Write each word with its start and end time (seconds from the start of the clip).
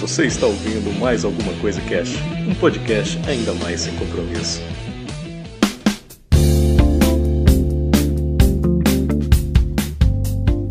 Você 0.00 0.26
está 0.26 0.46
ouvindo 0.46 0.96
mais 1.00 1.24
alguma 1.24 1.52
coisa 1.54 1.80
Cash, 1.80 2.14
um 2.48 2.54
podcast 2.54 3.18
ainda 3.28 3.52
mais 3.54 3.80
sem 3.80 3.96
compromisso. 3.96 4.60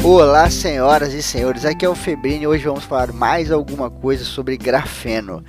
Olá, 0.01 0.49
senhoras 0.49 1.13
e 1.13 1.21
senhores, 1.21 1.65
aqui 1.65 1.85
é 1.85 1.89
o 1.89 1.93
Febrini 1.93 2.45
e 2.45 2.47
hoje 2.47 2.63
vamos 2.63 2.85
falar 2.85 3.11
mais 3.11 3.51
alguma 3.51 3.89
coisa 3.89 4.23
sobre 4.23 4.55
grafeno. 4.55 5.43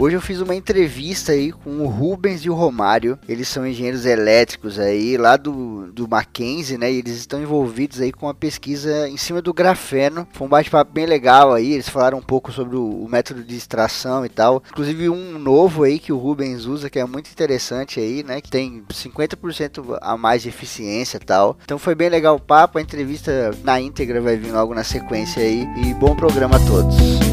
Hoje 0.00 0.14
eu 0.14 0.20
fiz 0.20 0.40
uma 0.40 0.54
entrevista 0.54 1.32
aí 1.32 1.50
com 1.50 1.78
o 1.80 1.88
Rubens 1.88 2.42
e 2.42 2.48
o 2.48 2.54
Romário. 2.54 3.18
Eles 3.28 3.48
são 3.48 3.66
engenheiros 3.66 4.06
elétricos 4.06 4.78
aí 4.78 5.16
lá 5.16 5.36
do, 5.36 5.90
do 5.90 6.06
Mackenzie, 6.06 6.78
né? 6.78 6.92
E 6.92 6.98
eles 6.98 7.16
estão 7.16 7.42
envolvidos 7.42 8.00
aí 8.00 8.12
com 8.12 8.28
a 8.28 8.34
pesquisa 8.34 9.08
em 9.08 9.16
cima 9.16 9.42
do 9.42 9.52
grafeno. 9.52 10.24
Foi 10.32 10.46
um 10.46 10.50
bate-papo 10.50 10.92
bem 10.92 11.04
legal 11.04 11.52
aí. 11.52 11.72
Eles 11.72 11.88
falaram 11.88 12.18
um 12.18 12.22
pouco 12.22 12.52
sobre 12.52 12.76
o, 12.76 12.88
o, 12.88 13.08
método 13.08 13.42
de 13.42 13.56
extração 13.56 14.24
e 14.24 14.28
tal. 14.28 14.62
Inclusive 14.70 15.08
um 15.08 15.36
novo 15.36 15.82
aí 15.82 15.98
que 15.98 16.12
o 16.12 16.16
Rubens 16.16 16.64
usa 16.64 16.88
que 16.88 17.00
é 17.00 17.04
muito 17.04 17.28
interessante 17.28 17.98
aí, 17.98 18.22
né? 18.22 18.40
Que 18.40 18.50
tem 18.50 18.84
50% 18.88 19.98
a 20.00 20.16
mais 20.16 20.42
de 20.42 20.48
eficiência 20.48 21.16
e 21.16 21.26
tal. 21.26 21.58
Então 21.64 21.76
foi 21.76 21.96
bem 21.96 22.08
legal 22.08 22.36
o 22.36 22.40
papo. 22.40 22.78
A 22.78 22.80
entrevista 22.80 23.50
na 23.64 23.80
íntegra 23.80 24.20
vai 24.20 24.36
vir 24.36 24.52
logo 24.52 24.72
na 24.76 24.84
sequência 24.84 25.42
aí. 25.42 25.66
E 25.84 25.92
bom 25.94 26.14
programa 26.14 26.54
a 26.54 26.60
todos. 26.60 27.27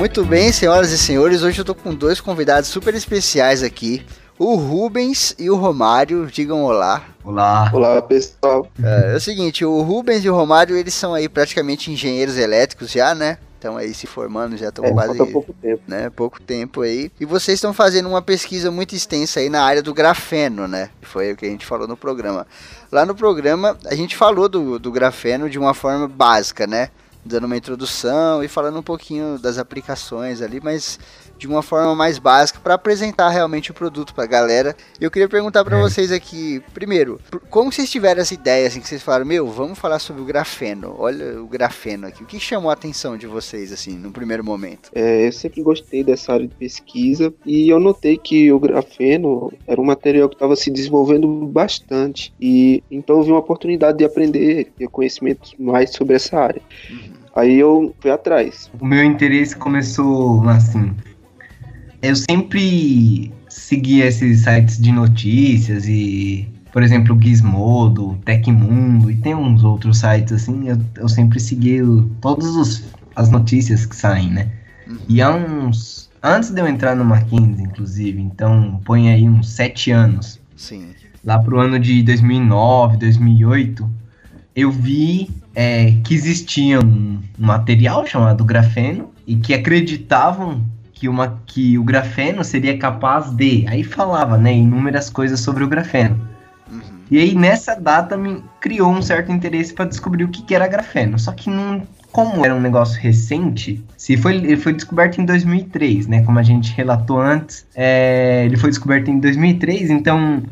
Muito 0.00 0.24
bem, 0.24 0.50
senhoras 0.50 0.92
e 0.92 0.96
senhores, 0.96 1.42
hoje 1.42 1.60
eu 1.60 1.64
tô 1.64 1.74
com 1.74 1.94
dois 1.94 2.22
convidados 2.22 2.70
super 2.70 2.94
especiais 2.94 3.62
aqui. 3.62 4.02
O 4.38 4.54
Rubens 4.54 5.34
e 5.38 5.50
o 5.50 5.56
Romário, 5.56 6.24
digam 6.24 6.64
olá. 6.64 7.04
Olá. 7.22 7.70
Olá, 7.70 8.00
pessoal. 8.00 8.66
É, 8.82 9.12
é, 9.12 9.16
o 9.16 9.20
seguinte, 9.20 9.62
o 9.62 9.82
Rubens 9.82 10.24
e 10.24 10.30
o 10.30 10.34
Romário, 10.34 10.74
eles 10.74 10.94
são 10.94 11.12
aí 11.12 11.28
praticamente 11.28 11.92
engenheiros 11.92 12.38
elétricos 12.38 12.90
já, 12.90 13.14
né? 13.14 13.36
Estão 13.56 13.76
aí 13.76 13.92
se 13.92 14.06
formando, 14.06 14.56
já 14.56 14.70
estão 14.70 14.86
é, 14.86 14.90
quase. 14.90 15.18
pouco 15.18 15.52
tempo. 15.52 15.82
Né, 15.86 16.08
pouco 16.08 16.40
tempo 16.40 16.80
aí. 16.80 17.12
E 17.20 17.26
vocês 17.26 17.56
estão 17.58 17.74
fazendo 17.74 18.08
uma 18.08 18.22
pesquisa 18.22 18.70
muito 18.70 18.94
extensa 18.94 19.40
aí 19.40 19.50
na 19.50 19.62
área 19.62 19.82
do 19.82 19.92
grafeno, 19.92 20.66
né? 20.66 20.88
Foi 21.02 21.32
o 21.32 21.36
que 21.36 21.44
a 21.44 21.50
gente 21.50 21.66
falou 21.66 21.86
no 21.86 21.94
programa. 21.94 22.46
Lá 22.90 23.04
no 23.04 23.14
programa, 23.14 23.76
a 23.84 23.94
gente 23.94 24.16
falou 24.16 24.48
do, 24.48 24.78
do 24.78 24.90
grafeno 24.90 25.50
de 25.50 25.58
uma 25.58 25.74
forma 25.74 26.08
básica, 26.08 26.66
né? 26.66 26.88
Dando 27.24 27.44
uma 27.44 27.56
introdução 27.56 28.42
e 28.42 28.48
falando 28.48 28.78
um 28.78 28.82
pouquinho 28.82 29.38
das 29.38 29.58
aplicações 29.58 30.40
ali, 30.40 30.60
mas 30.60 30.98
de 31.40 31.48
uma 31.48 31.62
forma 31.62 31.94
mais 31.94 32.18
básica 32.18 32.60
para 32.62 32.74
apresentar 32.74 33.30
realmente 33.30 33.70
o 33.70 33.74
produto 33.74 34.14
para 34.14 34.24
a 34.24 34.26
galera. 34.26 34.76
Eu 35.00 35.10
queria 35.10 35.26
perguntar 35.26 35.64
para 35.64 35.78
é. 35.78 35.80
vocês 35.80 36.12
aqui, 36.12 36.62
primeiro, 36.74 37.18
como 37.48 37.72
vocês 37.72 37.90
tiveram 37.90 38.20
essa 38.20 38.34
ideia 38.34 38.68
assim 38.68 38.78
que 38.78 38.86
vocês 38.86 39.02
falaram, 39.02 39.24
meu, 39.24 39.46
vamos 39.46 39.78
falar 39.78 39.98
sobre 39.98 40.20
o 40.20 40.24
grafeno. 40.26 40.94
Olha 40.98 41.40
o 41.40 41.46
grafeno 41.46 42.06
aqui. 42.06 42.22
O 42.22 42.26
que 42.26 42.38
chamou 42.38 42.68
a 42.68 42.74
atenção 42.74 43.16
de 43.16 43.26
vocês 43.26 43.72
assim 43.72 43.96
no 43.96 44.10
primeiro 44.10 44.44
momento? 44.44 44.90
É, 44.94 45.26
eu 45.26 45.32
sempre 45.32 45.62
gostei 45.62 46.04
dessa 46.04 46.34
área 46.34 46.46
de 46.46 46.54
pesquisa 46.54 47.32
e 47.46 47.70
eu 47.70 47.80
notei 47.80 48.18
que 48.18 48.52
o 48.52 48.60
grafeno 48.60 49.50
era 49.66 49.80
um 49.80 49.84
material 49.84 50.28
que 50.28 50.34
estava 50.34 50.54
se 50.54 50.70
desenvolvendo 50.70 51.26
bastante 51.46 52.34
e 52.38 52.84
então 52.90 53.16
eu 53.16 53.22
vi 53.22 53.30
uma 53.30 53.40
oportunidade 53.40 53.96
de 53.96 54.04
aprender, 54.04 54.72
ter 54.76 54.88
conhecimento 54.88 55.52
mais 55.58 55.90
sobre 55.90 56.16
essa 56.16 56.38
área. 56.38 56.60
Uhum. 56.90 57.20
Aí 57.34 57.58
eu 57.58 57.94
fui 58.00 58.10
atrás. 58.10 58.70
O 58.78 58.84
meu 58.84 59.04
interesse 59.04 59.56
começou 59.56 60.46
assim. 60.48 60.92
Eu 62.02 62.16
sempre 62.16 63.32
seguia 63.48 64.06
esses 64.06 64.42
sites 64.42 64.78
de 64.80 64.90
notícias 64.90 65.86
e, 65.86 66.48
por 66.72 66.82
exemplo, 66.82 67.20
Gizmodo, 67.20 68.18
Tecmundo 68.24 69.10
e 69.10 69.16
tem 69.16 69.34
uns 69.34 69.64
outros 69.64 69.98
sites 69.98 70.32
assim. 70.32 70.68
Eu, 70.68 70.78
eu 70.96 71.08
sempre 71.08 71.38
segui 71.38 71.80
todas 72.20 72.84
as 73.16 73.30
notícias 73.30 73.84
que 73.84 73.94
saem, 73.94 74.30
né? 74.30 74.50
Uhum. 74.86 74.98
E 75.08 75.20
há 75.20 75.34
uns. 75.34 76.08
Antes 76.22 76.50
de 76.50 76.60
eu 76.60 76.66
entrar 76.66 76.94
no 76.94 77.04
Mackenzie, 77.04 77.64
inclusive, 77.64 78.20
então 78.20 78.80
põe 78.84 79.10
aí 79.10 79.28
uns 79.28 79.50
sete 79.50 79.90
anos. 79.90 80.38
Sim. 80.54 80.90
Lá 81.24 81.38
pro 81.38 81.58
ano 81.58 81.78
de 81.78 82.02
2009, 82.02 82.98
2008, 82.98 83.90
eu 84.54 84.70
vi 84.70 85.30
é, 85.54 85.92
que 86.04 86.14
existia 86.14 86.78
um 86.80 87.20
material 87.38 88.06
chamado 88.06 88.44
grafeno 88.44 89.10
e 89.26 89.36
que 89.36 89.54
acreditavam 89.54 90.62
que, 91.00 91.08
uma, 91.08 91.40
que 91.46 91.78
o 91.78 91.82
grafeno 91.82 92.44
seria 92.44 92.76
capaz 92.76 93.30
de. 93.30 93.64
Aí 93.66 93.82
falava, 93.82 94.36
né, 94.36 94.52
inúmeras 94.52 95.08
coisas 95.08 95.40
sobre 95.40 95.64
o 95.64 95.66
grafeno. 95.66 96.20
Uhum. 96.70 96.80
E 97.10 97.18
aí 97.18 97.34
nessa 97.34 97.74
data 97.74 98.18
me 98.18 98.44
criou 98.60 98.92
um 98.92 99.00
certo 99.00 99.32
interesse 99.32 99.72
para 99.72 99.86
descobrir 99.86 100.24
o 100.24 100.28
que, 100.28 100.42
que 100.42 100.54
era 100.54 100.68
grafeno. 100.68 101.18
Só 101.18 101.32
que 101.32 101.48
não, 101.48 101.82
como 102.12 102.44
era 102.44 102.54
um 102.54 102.60
negócio 102.60 103.00
recente, 103.00 103.82
se 103.96 104.18
foi, 104.18 104.36
ele 104.36 104.58
foi 104.58 104.74
descoberto 104.74 105.22
em 105.22 105.24
2003, 105.24 106.06
né? 106.06 106.22
Como 106.22 106.38
a 106.38 106.42
gente 106.42 106.74
relatou 106.74 107.18
antes, 107.18 107.66
é, 107.74 108.44
ele 108.44 108.58
foi 108.58 108.68
descoberto 108.68 109.10
em 109.10 109.18
2003, 109.18 109.88
então 109.88 110.42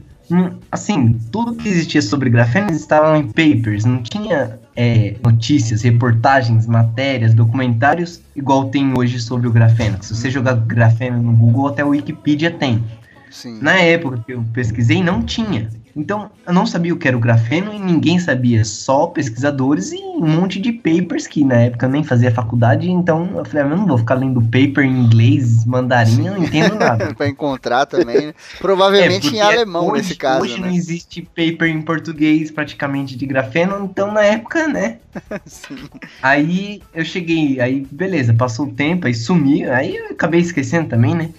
assim, 0.71 1.19
tudo 1.33 1.55
que 1.55 1.69
existia 1.69 2.03
sobre 2.03 2.29
grafeno 2.29 2.71
estava 2.71 3.17
em 3.17 3.27
papers, 3.27 3.87
não 3.87 4.03
tinha 4.03 4.59
é, 4.81 5.17
notícias, 5.25 5.83
reportagens, 5.83 6.65
matérias, 6.65 7.35
documentários 7.35 8.21
igual 8.37 8.67
tem 8.67 8.97
hoje 8.97 9.19
sobre 9.19 9.49
o 9.49 9.51
grafeno. 9.51 9.99
Se 10.01 10.15
você 10.15 10.31
jogar 10.31 10.55
grafeno 10.55 11.21
no 11.21 11.33
Google, 11.33 11.67
até 11.67 11.85
o 11.85 11.89
Wikipedia 11.89 12.49
tem. 12.49 12.85
Sim. 13.31 13.59
Na 13.61 13.79
época 13.79 14.23
que 14.27 14.33
eu 14.33 14.45
pesquisei, 14.53 15.03
não 15.03 15.23
tinha. 15.23 15.69
Então, 15.99 16.31
eu 16.47 16.53
não 16.53 16.65
sabia 16.65 16.95
o 16.95 16.97
que 16.97 17.09
era 17.09 17.17
o 17.17 17.21
grafeno 17.21 17.75
e 17.75 17.79
ninguém 17.79 18.21
sabia, 18.21 18.65
só 18.65 19.09
pesquisadores 19.09 19.91
e 19.91 19.97
um 19.97 20.27
monte 20.27 20.61
de 20.61 20.73
papers 20.73 21.27
que 21.27 21.45
na 21.45 21.57
época 21.57 21.87
eu 21.87 21.91
nem 21.91 22.05
fazia 22.05 22.31
faculdade, 22.31 22.89
então 22.89 23.29
eu 23.37 23.45
falei, 23.45 23.65
ah, 23.65 23.67
eu 23.67 23.77
não 23.77 23.85
vou 23.85 23.99
ficar 23.99 24.15
lendo 24.15 24.41
paper 24.41 24.85
em 24.85 24.97
inglês, 24.97 25.65
mandarim, 25.65 26.27
eu 26.29 26.35
não 26.35 26.45
entendo 26.45 26.77
nada. 26.77 27.13
pra 27.19 27.27
encontrar 27.27 27.85
também, 27.87 28.27
né? 28.27 28.35
Provavelmente 28.61 29.29
é, 29.29 29.39
em 29.39 29.41
alemão 29.41 29.89
hoje, 29.89 30.03
nesse 30.03 30.15
caso, 30.15 30.43
Hoje 30.43 30.61
né? 30.61 30.69
não 30.69 30.75
existe 30.75 31.23
paper 31.23 31.69
em 31.69 31.83
português 31.83 32.53
praticamente 32.53 33.17
de 33.17 33.27
grafeno, 33.27 33.85
então 33.85 34.13
na 34.13 34.23
época, 34.23 34.69
né? 34.69 34.99
Sim. 35.47 35.79
Aí 36.23 36.81
eu 36.95 37.05
cheguei, 37.05 37.61
aí 37.61 37.85
beleza, 37.91 38.33
passou 38.33 38.67
o 38.67 38.73
tempo, 38.73 39.09
aí 39.09 39.15
sumi, 39.15 39.65
aí 39.65 39.97
eu 39.97 40.13
acabei 40.13 40.41
esquecendo 40.41 40.89
também, 40.89 41.15
né? 41.17 41.31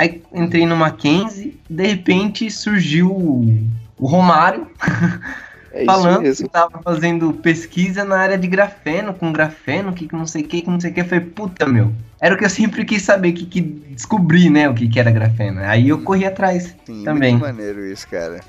Aí 0.00 0.22
entrei 0.32 0.64
no 0.64 0.74
Mackenzie, 0.74 1.60
de 1.68 1.86
repente 1.86 2.50
surgiu 2.50 3.10
o 3.10 4.06
Romário 4.06 4.66
é 5.74 5.84
falando 5.84 6.22
que 6.22 6.28
estava 6.28 6.80
fazendo 6.82 7.34
pesquisa 7.34 8.02
na 8.02 8.16
área 8.16 8.38
de 8.38 8.48
grafeno, 8.48 9.12
com 9.12 9.30
grafeno, 9.30 9.92
que 9.92 10.08
não 10.10 10.26
sei 10.26 10.40
o 10.40 10.48
que, 10.48 10.62
que 10.62 10.70
não 10.70 10.80
sei 10.80 10.90
o 10.90 10.94
que. 10.94 11.02
Eu 11.02 11.04
falei, 11.04 11.26
puta, 11.26 11.66
meu. 11.66 11.92
Era 12.18 12.34
o 12.34 12.38
que 12.38 12.46
eu 12.46 12.48
sempre 12.48 12.82
quis 12.86 13.02
saber, 13.02 13.32
que, 13.32 13.44
que 13.44 13.60
descobri, 13.60 14.48
né, 14.48 14.70
o 14.70 14.74
que, 14.74 14.88
que 14.88 14.98
era 14.98 15.10
grafeno. 15.10 15.60
Aí 15.60 15.90
eu 15.90 16.00
corri 16.00 16.24
atrás 16.24 16.74
Sim, 16.86 17.04
também. 17.04 17.32
Muito 17.32 17.42
maneiro 17.42 17.84
isso, 17.84 18.08
cara. 18.08 18.40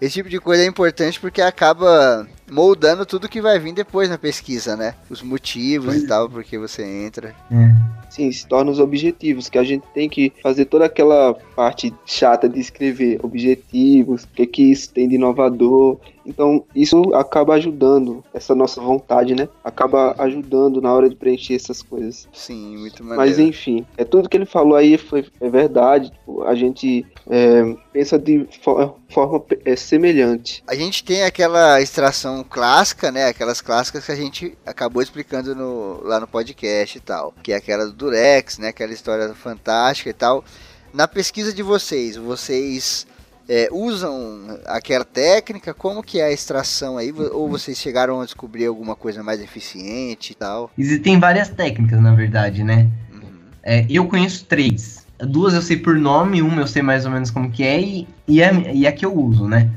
Esse 0.00 0.14
tipo 0.14 0.30
de 0.30 0.40
coisa 0.40 0.62
é 0.62 0.66
importante 0.66 1.20
porque 1.20 1.42
acaba 1.42 2.26
moldando 2.50 3.04
tudo 3.04 3.28
que 3.28 3.42
vai 3.42 3.58
vir 3.58 3.74
depois 3.74 4.08
na 4.08 4.16
pesquisa, 4.16 4.74
né? 4.74 4.94
Os 5.10 5.20
motivos 5.20 5.90
pois 5.90 6.00
e 6.00 6.04
é. 6.06 6.08
tal, 6.08 6.30
porque 6.30 6.56
você 6.58 6.82
entra. 6.82 7.34
É. 7.52 7.83
Sim, 8.08 8.30
se 8.30 8.46
torna 8.46 8.70
os 8.70 8.78
objetivos, 8.78 9.48
que 9.48 9.58
a 9.58 9.64
gente 9.64 9.84
tem 9.92 10.08
que 10.08 10.32
fazer 10.42 10.66
toda 10.66 10.84
aquela 10.84 11.34
parte 11.56 11.92
chata 12.06 12.48
de 12.48 12.60
escrever 12.60 13.18
objetivos, 13.22 14.24
o 14.24 14.28
que, 14.28 14.46
que 14.46 14.62
isso 14.70 14.92
tem 14.92 15.08
de 15.08 15.16
inovador. 15.16 15.98
Então, 16.26 16.64
isso 16.74 17.14
acaba 17.14 17.54
ajudando, 17.54 18.24
essa 18.32 18.54
nossa 18.54 18.80
vontade, 18.80 19.34
né? 19.34 19.48
Acaba 19.62 20.14
ajudando 20.18 20.80
na 20.80 20.92
hora 20.92 21.08
de 21.08 21.16
preencher 21.16 21.54
essas 21.54 21.82
coisas. 21.82 22.28
Sim, 22.32 22.78
muito 22.78 23.02
maneiro. 23.04 23.20
Mas 23.20 23.38
enfim, 23.38 23.86
é 23.96 24.04
tudo 24.04 24.28
que 24.28 24.36
ele 24.36 24.46
falou 24.46 24.76
aí 24.76 24.96
foi, 24.96 25.26
é 25.40 25.48
verdade. 25.48 26.10
Tipo, 26.10 26.42
a 26.44 26.54
gente 26.54 27.06
é, 27.28 27.76
pensa 27.92 28.18
de 28.18 28.46
for, 28.62 28.96
forma 29.10 29.44
é, 29.64 29.76
semelhante. 29.76 30.62
A 30.66 30.74
gente 30.74 31.04
tem 31.04 31.24
aquela 31.24 31.80
extração 31.80 32.44
clássica, 32.48 33.10
né? 33.10 33.26
Aquelas 33.26 33.60
clássicas 33.60 34.06
que 34.06 34.12
a 34.12 34.16
gente 34.16 34.56
acabou 34.64 35.02
explicando 35.02 35.54
no, 35.54 36.02
lá 36.02 36.18
no 36.18 36.26
podcast 36.26 36.96
e 36.96 37.00
tal. 37.00 37.34
Que 37.42 37.52
é 37.52 37.56
aquela 37.56 37.86
do 37.86 37.92
Durex, 37.92 38.58
né? 38.58 38.68
Aquela 38.68 38.92
história 38.92 39.32
fantástica 39.34 40.10
e 40.10 40.14
tal. 40.14 40.44
Na 40.92 41.08
pesquisa 41.08 41.52
de 41.52 41.62
vocês, 41.62 42.16
vocês 42.16 43.06
é, 43.48 43.68
usam 43.70 44.58
aquela 44.66 45.04
técnica? 45.04 45.74
Como 45.74 46.02
que 46.02 46.20
é 46.20 46.24
a 46.24 46.32
extração 46.32 46.98
aí? 46.98 47.12
Ou 47.12 47.48
vocês 47.48 47.78
chegaram 47.78 48.20
a 48.20 48.24
descobrir 48.24 48.66
alguma 48.66 48.96
coisa 48.96 49.22
mais 49.22 49.40
eficiente 49.40 50.32
e 50.32 50.34
tal? 50.34 50.70
Existem 50.78 51.18
várias 51.18 51.48
técnicas, 51.48 52.00
na 52.00 52.14
verdade, 52.14 52.64
né? 52.64 52.88
Uhum. 53.12 53.20
É, 53.62 53.86
eu 53.88 54.06
conheço 54.06 54.44
três. 54.46 55.04
Duas 55.18 55.54
eu 55.54 55.62
sei 55.62 55.76
por 55.76 55.96
nome, 55.96 56.42
uma 56.42 56.62
eu 56.62 56.66
sei 56.66 56.82
mais 56.82 57.04
ou 57.04 57.10
menos 57.10 57.30
como 57.30 57.50
que 57.50 57.62
é, 57.62 57.80
e, 57.80 58.08
e, 58.26 58.42
a, 58.42 58.52
e 58.52 58.86
a 58.86 58.92
que 58.92 59.04
eu 59.04 59.14
uso, 59.16 59.46
né? 59.48 59.70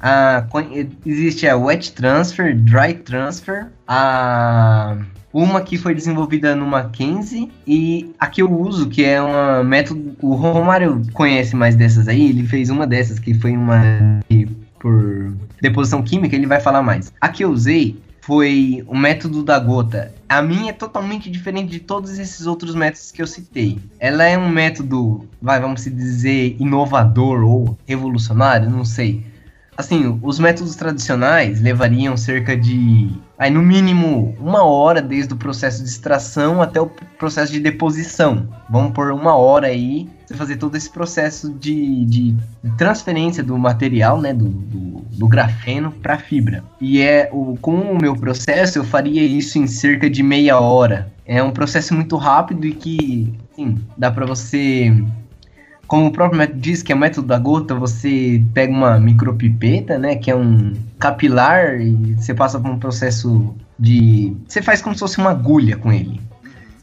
A, 0.00 0.46
existe 1.04 1.48
a 1.48 1.56
wet 1.56 1.92
transfer, 1.92 2.56
dry 2.56 2.94
transfer, 2.94 3.66
a 3.86 4.96
uma 5.32 5.60
que 5.60 5.76
foi 5.76 5.94
desenvolvida 5.94 6.54
no 6.54 6.66
Mackenzie 6.66 7.50
e 7.66 8.10
a 8.18 8.26
que 8.26 8.42
eu 8.42 8.50
uso, 8.50 8.88
que 8.88 9.04
é 9.04 9.20
uma 9.20 9.62
método. 9.62 10.16
O 10.20 10.34
Romário 10.34 11.02
conhece 11.12 11.54
mais 11.54 11.76
dessas 11.76 12.08
aí, 12.08 12.30
ele 12.30 12.46
fez 12.46 12.70
uma 12.70 12.86
dessas 12.86 13.18
que 13.18 13.34
foi 13.34 13.56
uma 13.56 13.82
por 14.78 15.32
deposição 15.60 16.02
química, 16.02 16.36
ele 16.36 16.46
vai 16.46 16.60
falar 16.60 16.82
mais. 16.82 17.12
A 17.20 17.28
que 17.28 17.44
eu 17.44 17.50
usei 17.50 17.96
foi 18.20 18.84
o 18.86 18.96
método 18.96 19.42
da 19.42 19.58
gota. 19.58 20.12
A 20.28 20.42
minha 20.42 20.70
é 20.70 20.72
totalmente 20.72 21.30
diferente 21.30 21.70
de 21.70 21.80
todos 21.80 22.18
esses 22.18 22.46
outros 22.46 22.74
métodos 22.74 23.10
que 23.10 23.22
eu 23.22 23.26
citei. 23.26 23.78
Ela 23.98 24.24
é 24.24 24.36
um 24.36 24.50
método, 24.50 25.26
vai, 25.40 25.58
vamos 25.58 25.84
dizer, 25.84 26.54
inovador 26.60 27.42
ou 27.42 27.78
revolucionário, 27.86 28.68
não 28.68 28.84
sei. 28.84 29.24
Assim, 29.78 30.18
os 30.24 30.40
métodos 30.40 30.74
tradicionais 30.74 31.60
levariam 31.60 32.16
cerca 32.16 32.56
de, 32.56 33.12
aí 33.38 33.48
no 33.48 33.62
mínimo, 33.62 34.34
uma 34.40 34.64
hora 34.64 35.00
desde 35.00 35.32
o 35.34 35.36
processo 35.36 35.84
de 35.84 35.88
extração 35.88 36.60
até 36.60 36.80
o 36.80 36.90
processo 37.16 37.52
de 37.52 37.60
deposição. 37.60 38.48
Vamos 38.68 38.90
por 38.90 39.12
uma 39.12 39.36
hora 39.36 39.68
aí, 39.68 40.08
você 40.26 40.34
fazer 40.34 40.56
todo 40.56 40.74
esse 40.74 40.90
processo 40.90 41.54
de, 41.54 42.04
de 42.06 42.36
transferência 42.76 43.40
do 43.40 43.56
material, 43.56 44.20
né, 44.20 44.34
do, 44.34 44.48
do, 44.48 45.00
do 45.12 45.28
grafeno 45.28 45.92
para 45.92 46.18
fibra. 46.18 46.64
E 46.80 47.00
é 47.00 47.30
o, 47.32 47.56
com 47.60 47.76
o 47.76 47.96
meu 47.96 48.16
processo 48.16 48.80
eu 48.80 48.84
faria 48.84 49.22
isso 49.22 49.60
em 49.60 49.68
cerca 49.68 50.10
de 50.10 50.24
meia 50.24 50.58
hora. 50.58 51.12
É 51.24 51.40
um 51.40 51.52
processo 51.52 51.94
muito 51.94 52.16
rápido 52.16 52.66
e 52.66 52.74
que, 52.74 53.32
sim, 53.54 53.78
dá 53.96 54.10
para 54.10 54.26
você 54.26 54.92
como 55.88 56.06
o 56.06 56.12
próprio 56.12 56.38
método 56.38 56.60
diz, 56.60 56.82
que 56.82 56.92
é 56.92 56.94
o 56.94 56.98
método 56.98 57.26
da 57.26 57.38
gota, 57.38 57.74
você 57.74 58.44
pega 58.52 58.70
uma 58.70 59.00
micropipeta, 59.00 59.98
né, 59.98 60.16
que 60.16 60.30
é 60.30 60.36
um 60.36 60.74
capilar 60.98 61.80
e 61.80 62.14
você 62.14 62.34
passa 62.34 62.60
por 62.60 62.70
um 62.70 62.78
processo 62.78 63.56
de, 63.78 64.36
você 64.46 64.60
faz 64.60 64.82
como 64.82 64.94
se 64.94 65.00
fosse 65.00 65.16
uma 65.16 65.30
agulha 65.30 65.78
com 65.78 65.90
ele. 65.90 66.20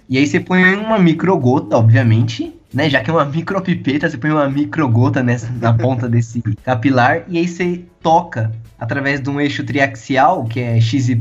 E 0.10 0.18
aí 0.18 0.26
você 0.26 0.40
põe 0.40 0.76
uma 0.76 0.98
microgota, 0.98 1.78
obviamente, 1.78 2.52
né, 2.74 2.90
já 2.90 3.00
que 3.00 3.12
é 3.12 3.14
uma 3.14 3.26
micropipeta, 3.26 4.10
você 4.10 4.18
põe 4.18 4.32
uma 4.32 4.50
microgota 4.50 5.22
nessa 5.22 5.52
na 5.62 5.72
ponta 5.72 6.10
desse 6.10 6.42
capilar 6.64 7.26
e 7.28 7.38
aí 7.38 7.48
você 7.48 7.84
toca 8.02 8.52
através 8.80 9.22
de 9.22 9.30
um 9.30 9.40
eixo 9.40 9.64
triaxial, 9.64 10.46
que 10.46 10.60
é 10.60 10.82
XYZ, 10.82 11.16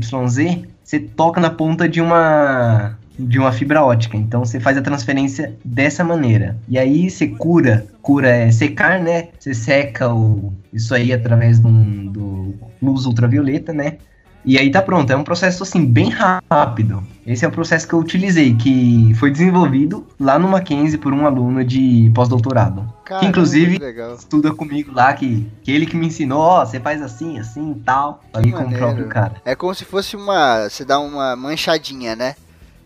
você 0.83 0.99
toca 0.99 1.39
na 1.39 1.51
ponta 1.51 1.87
de 1.87 2.01
uma 2.01 2.97
de 3.17 3.39
uma 3.39 3.51
fibra 3.51 3.83
ótica. 3.83 4.17
Então 4.17 4.43
você 4.45 4.59
faz 4.59 4.77
a 4.77 4.81
transferência 4.81 5.55
dessa 5.63 6.03
maneira. 6.03 6.57
E 6.67 6.77
aí 6.77 7.09
você 7.09 7.27
cura, 7.27 7.85
cura 8.01 8.29
é 8.29 8.51
secar, 8.51 8.99
né? 8.99 9.29
Você 9.39 9.53
seca 9.53 10.13
o, 10.13 10.53
isso 10.73 10.93
aí 10.93 11.13
através 11.13 11.59
do, 11.59 11.69
do 12.11 12.55
luz 12.81 13.05
ultravioleta, 13.05 13.73
né? 13.73 13.97
E 14.45 14.59
aí 14.59 14.69
tá 14.69 14.79
pronto, 14.79 15.11
é 15.11 15.15
um 15.15 15.23
processo 15.23 15.63
assim 15.63 15.83
bem 15.83 16.09
rápido. 16.09 17.03
Esse 17.25 17.43
é 17.43 17.47
o 17.47 17.51
processo 17.51 17.87
que 17.87 17.93
eu 17.95 17.99
utilizei, 17.99 18.55
que 18.55 19.11
foi 19.15 19.31
desenvolvido 19.31 20.05
lá 20.19 20.37
no 20.37 20.47
Mackenzie 20.47 20.99
por 20.99 21.11
um 21.11 21.25
aluno 21.25 21.65
de 21.65 22.11
pós-doutorado. 22.13 22.87
Que 23.19 23.25
inclusive 23.25 23.79
estuda 24.15 24.53
comigo 24.53 24.91
lá, 24.93 25.11
que, 25.13 25.49
que 25.63 25.71
ele 25.71 25.87
que 25.87 25.97
me 25.97 26.05
ensinou, 26.05 26.39
ó, 26.39 26.61
oh, 26.61 26.65
você 26.65 26.79
faz 26.79 27.01
assim, 27.01 27.39
assim 27.39 27.71
e 27.71 27.79
tal. 27.79 28.23
Ali 28.31 28.51
com 28.51 28.63
o 28.63 28.71
próprio 28.71 29.07
cara. 29.07 29.41
É 29.43 29.55
como 29.55 29.73
se 29.73 29.83
fosse 29.83 30.15
uma. 30.15 30.69
Você 30.69 30.85
dá 30.85 30.99
uma 30.99 31.35
manchadinha, 31.35 32.15
né? 32.15 32.35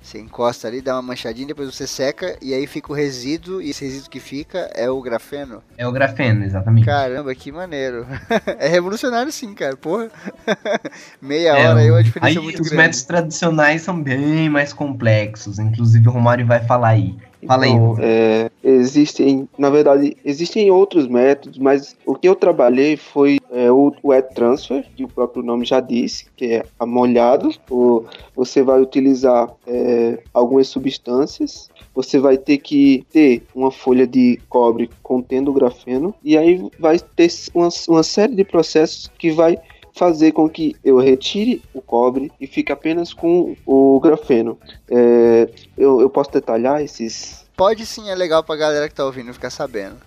Você 0.02 0.20
encosta 0.20 0.68
ali, 0.68 0.82
dá 0.82 0.96
uma 0.96 1.02
manchadinha, 1.02 1.48
depois 1.48 1.74
você 1.74 1.86
seca 1.86 2.38
e 2.42 2.54
aí 2.54 2.66
fica 2.66 2.92
o 2.92 2.96
resíduo, 2.96 3.62
e 3.62 3.70
esse 3.70 3.84
resíduo 3.84 4.10
que 4.10 4.20
fica 4.20 4.70
é 4.74 4.90
o 4.90 5.02
grafeno. 5.02 5.62
É 5.78 5.86
o 5.88 5.92
grafeno, 5.92 6.46
exatamente. 6.46 6.86
Caramba, 6.86 7.36
que 7.36 7.52
maneiro. 7.52 8.08
é 8.58 8.68
revolucionário 8.68 9.32
sim, 9.32 9.54
cara, 9.54 9.76
porra. 9.76 10.10
Meia 11.22 11.50
é, 11.50 11.70
hora 11.70 11.80
aí 11.80 11.88
é 11.88 11.92
uma 11.92 12.04
diferença 12.04 12.40
aí, 12.40 12.44
muito 12.44 12.62
os 12.62 12.70
grande. 12.70 12.76
Os 12.76 12.78
métodos 12.78 13.04
tradicionais 13.04 13.82
são 13.82 14.02
bem 14.02 14.50
mais 14.50 14.72
complexos, 14.72 15.60
inclusive 15.60 16.08
o 16.08 16.12
Romário 16.12 16.46
vai 16.46 16.64
falar 16.66 16.90
aí. 16.90 17.16
Fala 17.46 17.68
então, 17.68 17.96
aí. 17.98 18.04
É, 18.04 18.52
existem, 18.64 19.48
na 19.58 19.70
verdade, 19.70 20.18
existem 20.26 20.70
outros 20.70 21.08
métodos, 21.08 21.58
mas 21.58 21.96
o 22.06 22.16
que 22.16 22.28
eu 22.28 22.36
trabalhei 22.36 22.98
foi 22.98 23.40
é, 23.52 23.72
o 23.72 23.79
wet 24.10 24.34
transfer, 24.34 24.86
que 24.96 25.04
o 25.04 25.08
próprio 25.08 25.42
nome 25.44 25.66
já 25.66 25.80
disse, 25.80 26.26
que 26.36 26.54
é 26.54 26.66
amolhado. 26.80 27.50
O, 27.70 28.06
você 28.36 28.62
vai 28.62 28.82
utilizar 28.82 29.50
é, 29.66 30.20
algumas 30.34 30.68
substâncias 30.68 31.70
você 31.94 32.18
vai 32.18 32.38
ter 32.38 32.60
que 32.60 33.06
ter 33.12 33.44
uma 33.54 33.72
folha 33.72 34.08
de 34.08 34.40
cobre 34.48 34.90
contendo 35.04 35.52
grafeno 35.52 36.16
e 36.24 36.38
aí 36.38 36.66
vai 36.80 36.98
ter 36.98 37.30
uma, 37.54 37.68
uma 37.90 38.04
série 38.04 38.36
de 38.36 38.46
processos 38.46 39.12
que 39.18 39.32
vai 39.32 39.58
fazer 39.94 40.32
com 40.32 40.48
que 40.48 40.76
eu 40.82 40.98
retire 40.98 41.62
o 41.74 41.82
cobre 41.82 42.32
e 42.40 42.48
fique 42.48 42.72
apenas 42.72 43.14
com 43.14 43.54
o 43.66 44.00
grafeno. 44.00 44.58
É, 44.90 45.50
eu, 45.78 46.00
eu 46.00 46.10
posso 46.10 46.32
detalhar 46.32 46.82
esses? 46.82 47.46
Pode 47.58 47.86
sim, 47.86 48.10
é 48.10 48.16
legal 48.16 48.42
pra 48.44 48.56
galera 48.56 48.88
que 48.88 48.96
tá 48.96 49.04
ouvindo 49.04 49.34
ficar 49.34 49.50
sabendo. 49.50 49.98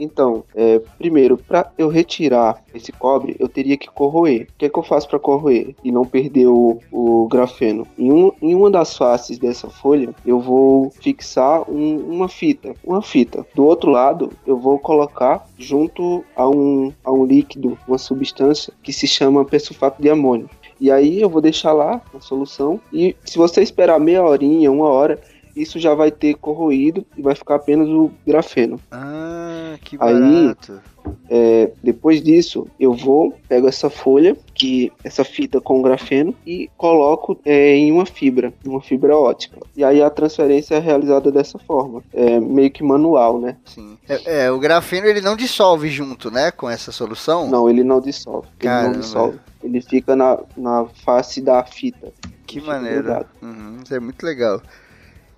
Então, 0.00 0.42
é, 0.54 0.80
primeiro, 0.98 1.36
para 1.36 1.70
eu 1.76 1.88
retirar 1.88 2.64
esse 2.74 2.90
cobre, 2.90 3.36
eu 3.38 3.48
teria 3.48 3.76
que 3.76 3.88
corroer. 3.88 4.42
O 4.42 4.58
que, 4.58 4.64
é 4.64 4.68
que 4.68 4.78
eu 4.78 4.82
faço 4.82 5.08
para 5.08 5.18
corroer 5.18 5.74
e 5.84 5.92
não 5.92 6.04
perder 6.04 6.46
o, 6.46 6.78
o 6.90 7.28
grafeno? 7.28 7.86
Em, 7.98 8.10
um, 8.10 8.32
em, 8.40 8.54
uma 8.54 8.70
das 8.70 8.96
faces 8.96 9.38
dessa 9.38 9.68
folha, 9.68 10.14
eu 10.24 10.40
vou 10.40 10.90
fixar 10.90 11.70
um, 11.70 11.98
uma 11.98 12.28
fita. 12.28 12.74
Uma 12.82 13.02
fita. 13.02 13.46
Do 13.54 13.64
outro 13.64 13.90
lado, 13.90 14.32
eu 14.46 14.56
vou 14.56 14.78
colocar 14.78 15.46
junto 15.58 16.24
a 16.34 16.48
um, 16.48 16.92
a 17.04 17.12
um 17.12 17.26
líquido, 17.26 17.78
uma 17.86 17.98
substância 17.98 18.72
que 18.82 18.92
se 18.92 19.06
chama 19.06 19.44
persulfato 19.44 20.00
de 20.00 20.08
amônio. 20.08 20.48
E 20.80 20.90
aí 20.90 21.20
eu 21.20 21.28
vou 21.28 21.42
deixar 21.42 21.72
lá 21.74 22.00
a 22.14 22.20
solução. 22.20 22.80
E 22.90 23.14
se 23.24 23.36
você 23.36 23.60
esperar 23.60 24.00
meia 24.00 24.24
horinha, 24.24 24.72
uma 24.72 24.88
hora, 24.88 25.20
isso 25.54 25.78
já 25.78 25.94
vai 25.94 26.10
ter 26.10 26.34
corroído 26.34 27.04
e 27.16 27.22
vai 27.22 27.34
ficar 27.34 27.56
apenas 27.56 27.88
o 27.88 28.10
grafeno. 28.26 28.80
Ah, 28.90 29.59
que 29.78 29.96
barato. 29.96 30.72
Aí, 30.72 30.90
é, 31.28 31.70
depois 31.82 32.22
disso, 32.22 32.66
eu 32.78 32.92
vou, 32.92 33.34
pego 33.48 33.68
essa 33.68 33.88
folha, 33.88 34.36
que 34.54 34.92
essa 35.04 35.24
fita 35.24 35.60
com 35.60 35.80
grafeno, 35.80 36.34
e 36.46 36.68
coloco 36.76 37.38
é, 37.44 37.74
em 37.76 37.92
uma 37.92 38.04
fibra, 38.04 38.52
uma 38.64 38.80
fibra 38.80 39.16
ótica. 39.16 39.58
E 39.76 39.84
aí 39.84 40.02
a 40.02 40.10
transferência 40.10 40.74
é 40.74 40.78
realizada 40.78 41.30
dessa 41.30 41.58
forma, 41.58 42.02
é 42.12 42.40
meio 42.40 42.70
que 42.70 42.82
manual, 42.82 43.40
né? 43.40 43.56
Sim. 43.64 43.96
É, 44.08 44.44
é 44.44 44.50
o 44.50 44.58
grafeno 44.58 45.06
ele 45.06 45.20
não 45.20 45.36
dissolve 45.36 45.88
junto, 45.88 46.30
né, 46.30 46.50
com 46.50 46.68
essa 46.68 46.92
solução? 46.92 47.48
Não, 47.48 47.68
ele 47.68 47.84
não 47.84 48.00
dissolve. 48.00 48.48
Ele 48.60 48.82
não 48.82 48.92
dissolve. 48.92 49.38
Ele 49.62 49.80
fica 49.80 50.16
na, 50.16 50.38
na 50.56 50.86
face 51.04 51.40
da 51.40 51.64
fita. 51.64 52.12
Que 52.46 52.60
maneiro. 52.60 53.24
Uhum, 53.40 53.78
isso 53.84 53.94
é 53.94 54.00
muito 54.00 54.24
legal. 54.24 54.60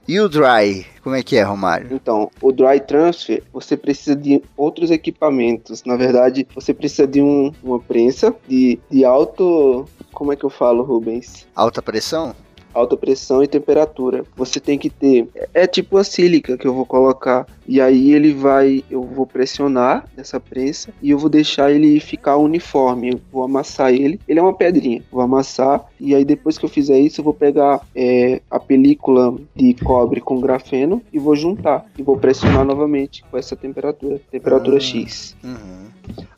E 0.07 0.19
o 0.19 0.29
dry, 0.29 0.85
como 1.03 1.15
é 1.15 1.23
que 1.23 1.37
é, 1.37 1.43
Romário? 1.43 1.89
Então, 1.93 2.31
o 2.41 2.53
dry 2.53 2.81
transfer, 2.81 3.43
você 3.53 3.77
precisa 3.77 4.17
de 4.17 4.43
outros 4.57 4.91
equipamentos. 4.91 5.85
Na 5.85 5.97
verdade, 5.97 6.47
você 6.55 6.75
precisa 6.75 7.07
de 7.07 7.23
um, 7.23 7.53
uma 7.63 7.79
prensa 7.79 8.35
de, 8.49 8.79
de 8.91 9.05
alto. 9.05 9.87
Como 10.13 10.33
é 10.33 10.37
que 10.37 10.45
eu 10.45 10.51
falo, 10.51 10.83
Rubens? 10.83 11.47
Alta 11.55 11.81
pressão? 11.81 12.35
Alta 12.73 12.97
pressão 12.97 13.43
e 13.43 13.49
temperatura. 13.49 14.25
Você 14.37 14.61
tem 14.61 14.79
que 14.79 14.91
ter. 14.91 15.29
É 15.53 15.67
tipo 15.67 15.97
a 15.97 16.05
sílica 16.05 16.57
que 16.57 16.67
eu 16.67 16.75
vou 16.75 16.87
colocar. 16.87 17.47
E 17.67 17.81
aí 17.81 18.13
ele 18.13 18.33
vai. 18.33 18.85
Eu 18.91 19.03
vou 19.03 19.27
pressionar 19.27 20.07
essa 20.17 20.41
prensa 20.41 20.91
e 21.01 21.11
eu 21.11 21.19
vou 21.19 21.31
deixar 21.31 21.71
ele 21.71 21.99
ficar 22.01 22.37
uniforme. 22.37 23.13
Eu 23.13 23.21
vou 23.33 23.45
amassar 23.45 23.93
ele. 23.93 24.21
Ele 24.27 24.39
é 24.39 24.43
uma 24.43 24.55
pedrinha. 24.55 25.03
Vou 25.11 25.23
amassar. 25.23 25.85
E 26.01 26.15
aí 26.15 26.25
depois 26.25 26.59
que 26.59 26.65
eu 26.65 26.69
fizer 26.69 26.99
isso, 26.99 27.21
eu 27.21 27.25
vou 27.25 27.35
pegar 27.35 27.81
é, 27.95 28.41
a 28.51 28.59
película 28.59 29.35
de 29.55 29.75
cobre 29.75 30.21
com 30.21 30.41
grafeno 30.41 31.03
e 31.13 31.19
vou 31.19 31.37
juntar. 31.37 31.87
E 31.99 32.03
vou 32.03 32.17
pressionar 32.17 32.65
novamente 32.65 33.25
com 33.31 33.39
essa 33.39 33.55
temperatura. 33.55 34.21
Temperatura 34.31 34.77
ah, 34.77 34.81
X. 34.81 35.37
Uhum. 35.43 35.87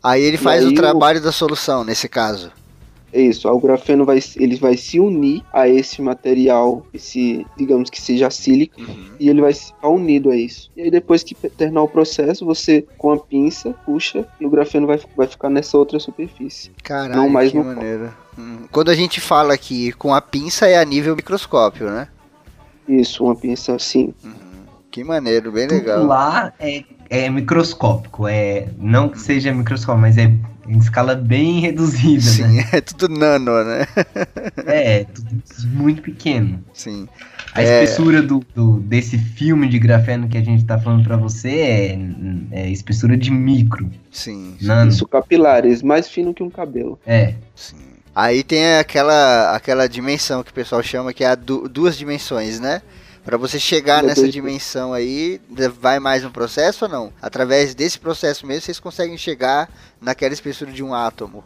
Aí 0.03 0.23
ele 0.23 0.37
faz 0.37 0.65
aí 0.65 0.73
o 0.73 0.75
trabalho 0.75 1.19
eu... 1.19 1.23
da 1.23 1.33
solução 1.33 1.85
nesse 1.85 2.09
caso. 2.09 2.53
É 3.15 3.21
isso, 3.21 3.49
o 3.49 3.61
grafeno 3.61 4.05
vai, 4.05 4.19
ele 4.35 4.57
vai 4.57 4.77
se 4.77 4.99
unir 4.99 5.41
a 5.53 5.69
esse 5.69 6.03
material, 6.03 6.85
esse, 6.93 7.47
digamos 7.57 7.89
que 7.89 8.03
seja 8.03 8.29
sílica, 8.29 8.81
uhum. 8.81 9.13
e 9.21 9.29
ele 9.29 9.41
vai 9.41 9.55
ficar 9.55 9.89
unido 9.89 10.31
a 10.31 10.37
isso. 10.37 10.69
E 10.77 10.83
aí 10.83 10.91
depois 10.91 11.23
que 11.23 11.33
terminar 11.51 11.83
o 11.83 11.89
processo, 11.89 12.45
você 12.45 12.85
com 12.99 13.13
a 13.13 13.17
pinça 13.17 13.73
puxa 13.87 14.27
e 14.41 14.45
o 14.45 14.51
grafeno 14.51 14.89
vai, 14.89 15.01
vai 15.17 15.29
ficar 15.29 15.49
nessa 15.49 15.79
outra 15.79 16.01
superfície. 16.01 16.73
Caralho, 16.83 17.15
não 17.15 17.29
mais 17.29 17.53
que 17.53 17.57
no 17.57 17.63
maneira. 17.63 18.13
Hum. 18.37 18.65
Quando 18.73 18.91
a 18.91 18.97
gente 18.97 19.21
fala 19.21 19.57
que 19.57 19.93
com 19.93 20.13
a 20.13 20.21
pinça 20.21 20.67
é 20.67 20.77
a 20.77 20.85
nível 20.85 21.15
microscópio, 21.15 21.89
né? 21.89 22.09
Isso, 22.89 23.23
uma 23.23 23.37
pinça 23.37 23.77
assim. 23.77 24.13
Uhum. 24.25 24.33
Que 24.91 25.05
maneiro, 25.05 25.53
bem 25.53 25.69
legal. 25.69 26.05
Lá 26.05 26.53
é, 26.59 26.83
é 27.11 27.29
microscópico, 27.29 28.27
é 28.27 28.69
não 28.79 29.09
que 29.09 29.21
seja 29.21 29.53
microscópico, 29.53 30.01
mas 30.01 30.19
é 30.19 30.33
em 30.67 30.79
escala 30.79 31.15
bem 31.15 31.61
reduzida, 31.61 32.23
Sim, 32.23 32.57
né? 32.57 32.69
é 32.73 32.81
tudo 32.81 33.09
nano, 33.09 33.65
né? 33.65 33.87
é, 34.67 35.01
é, 35.01 35.05
tudo 35.05 35.43
muito 35.67 36.03
pequeno. 36.03 36.63
Sim. 36.73 37.09
A 37.55 37.63
é... 37.63 37.85
espessura 37.85 38.21
do, 38.21 38.45
do, 38.55 38.81
desse 38.81 39.17
filme 39.17 39.69
de 39.69 39.79
grafeno 39.79 40.29
que 40.29 40.37
a 40.37 40.43
gente 40.43 40.65
tá 40.65 40.79
falando 40.79 41.05
para 41.05 41.17
você 41.17 41.51
é, 41.51 41.99
é, 42.51 42.71
espessura 42.71 43.17
de 43.17 43.31
micro. 43.31 43.91
Sim. 44.11 44.57
Nano. 44.61 44.91
Isso, 44.91 45.07
capilares, 45.07 45.83
mais 45.83 46.09
fino 46.09 46.35
que 46.35 46.43
um 46.43 46.51
cabelo. 46.51 46.99
É. 47.07 47.35
Sim. 47.55 47.77
Aí 48.15 48.43
tem 48.43 48.77
aquela, 48.77 49.55
aquela 49.55 49.89
dimensão 49.89 50.43
que 50.43 50.51
o 50.51 50.55
pessoal 50.55 50.83
chama 50.83 51.13
que 51.13 51.25
é 51.25 51.29
a 51.29 51.35
du 51.35 51.69
duas 51.69 51.97
dimensões, 51.97 52.61
né? 52.61 52.81
Para 53.25 53.39
você 53.39 53.59
chegar 53.59 54.03
nessa 54.03 54.29
dimensão 54.29 54.93
aí, 54.93 55.41
vai 55.81 55.99
mais 55.99 56.25
um 56.25 56.31
processo 56.31 56.85
ou 56.85 56.91
não? 56.91 57.13
Através 57.23 57.75
desse 57.75 57.99
processo 57.99 58.47
mesmo, 58.47 58.63
vocês 58.63 58.79
conseguem 58.79 59.17
chegar 59.17 59.71
naquela 59.99 60.35
espessura 60.35 60.71
de 60.71 60.83
um 60.83 60.93
átomo. 60.93 61.43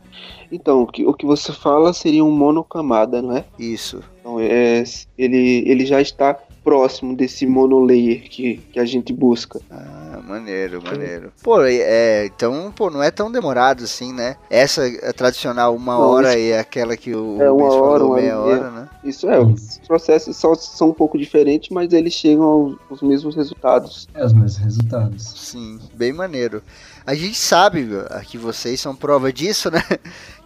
Então, 0.51 0.83
o 0.83 0.87
que, 0.87 1.07
o 1.07 1.15
que 1.15 1.25
você 1.25 1.53
fala 1.53 1.93
seria 1.93 2.25
um 2.25 2.33
monocamada, 2.33 3.23
não 3.23 3.37
é? 3.37 3.45
Isso. 3.57 4.03
Então, 4.21 4.41
é, 4.41 4.83
ele, 5.17 5.63
ele 5.67 5.87
já 5.87 6.01
está 6.01 6.35
próximo 6.65 7.15
desse 7.15 7.47
monolayer 7.47 8.29
que, 8.29 8.57
que 8.73 8.81
a 8.81 8.85
gente 8.85 9.13
busca. 9.13 9.61
Ah, 9.71 10.08
maneiro, 10.29 10.83
maneiro. 10.83 11.33
Pô, 11.43 11.63
é, 11.63 12.27
então, 12.27 12.73
pô, 12.75 12.91
não 12.91 13.03
é 13.03 13.11
tão 13.11 13.33
demorado 13.33 13.85
assim, 13.85 14.13
né? 14.13 14.37
Essa 14.51 14.87
é 14.87 15.13
tradicional 15.13 15.75
uma 15.75 15.95
não, 15.95 16.01
hora 16.03 16.31
isso... 16.31 16.39
e 16.39 16.51
é 16.51 16.61
aquela 16.61 16.97
que 16.97 17.15
o 17.15 17.41
é 17.41 17.51
uma 17.51 17.65
hora, 17.65 17.99
falou, 17.99 18.09
uma 18.09 18.17
meia 18.17 18.39
hora, 18.39 18.71
né? 18.71 18.89
Isso 19.03 19.29
é, 19.29 19.39
os 19.39 19.81
processos 19.87 20.37
só 20.37 20.55
são 20.55 20.91
um 20.91 20.95
pouco 20.95 21.17
diferentes, 21.17 21.71
mas 21.71 21.93
eles 21.93 22.13
chegam 22.13 22.45
aos, 22.45 22.77
aos 22.91 23.03
mesmos 23.03 23.35
resultados. 23.35 24.09
É, 24.15 24.25
os 24.25 24.33
mesmos 24.33 24.57
resultados. 24.59 25.23
Sim, 25.23 25.79
bem 25.95 26.13
maneiro. 26.13 26.63
A 27.07 27.15
gente 27.15 27.39
sabe, 27.39 27.89
que 28.27 28.37
vocês 28.37 28.79
são 28.79 28.95
prova 28.95 29.33
disso, 29.33 29.71
né? 29.73 29.83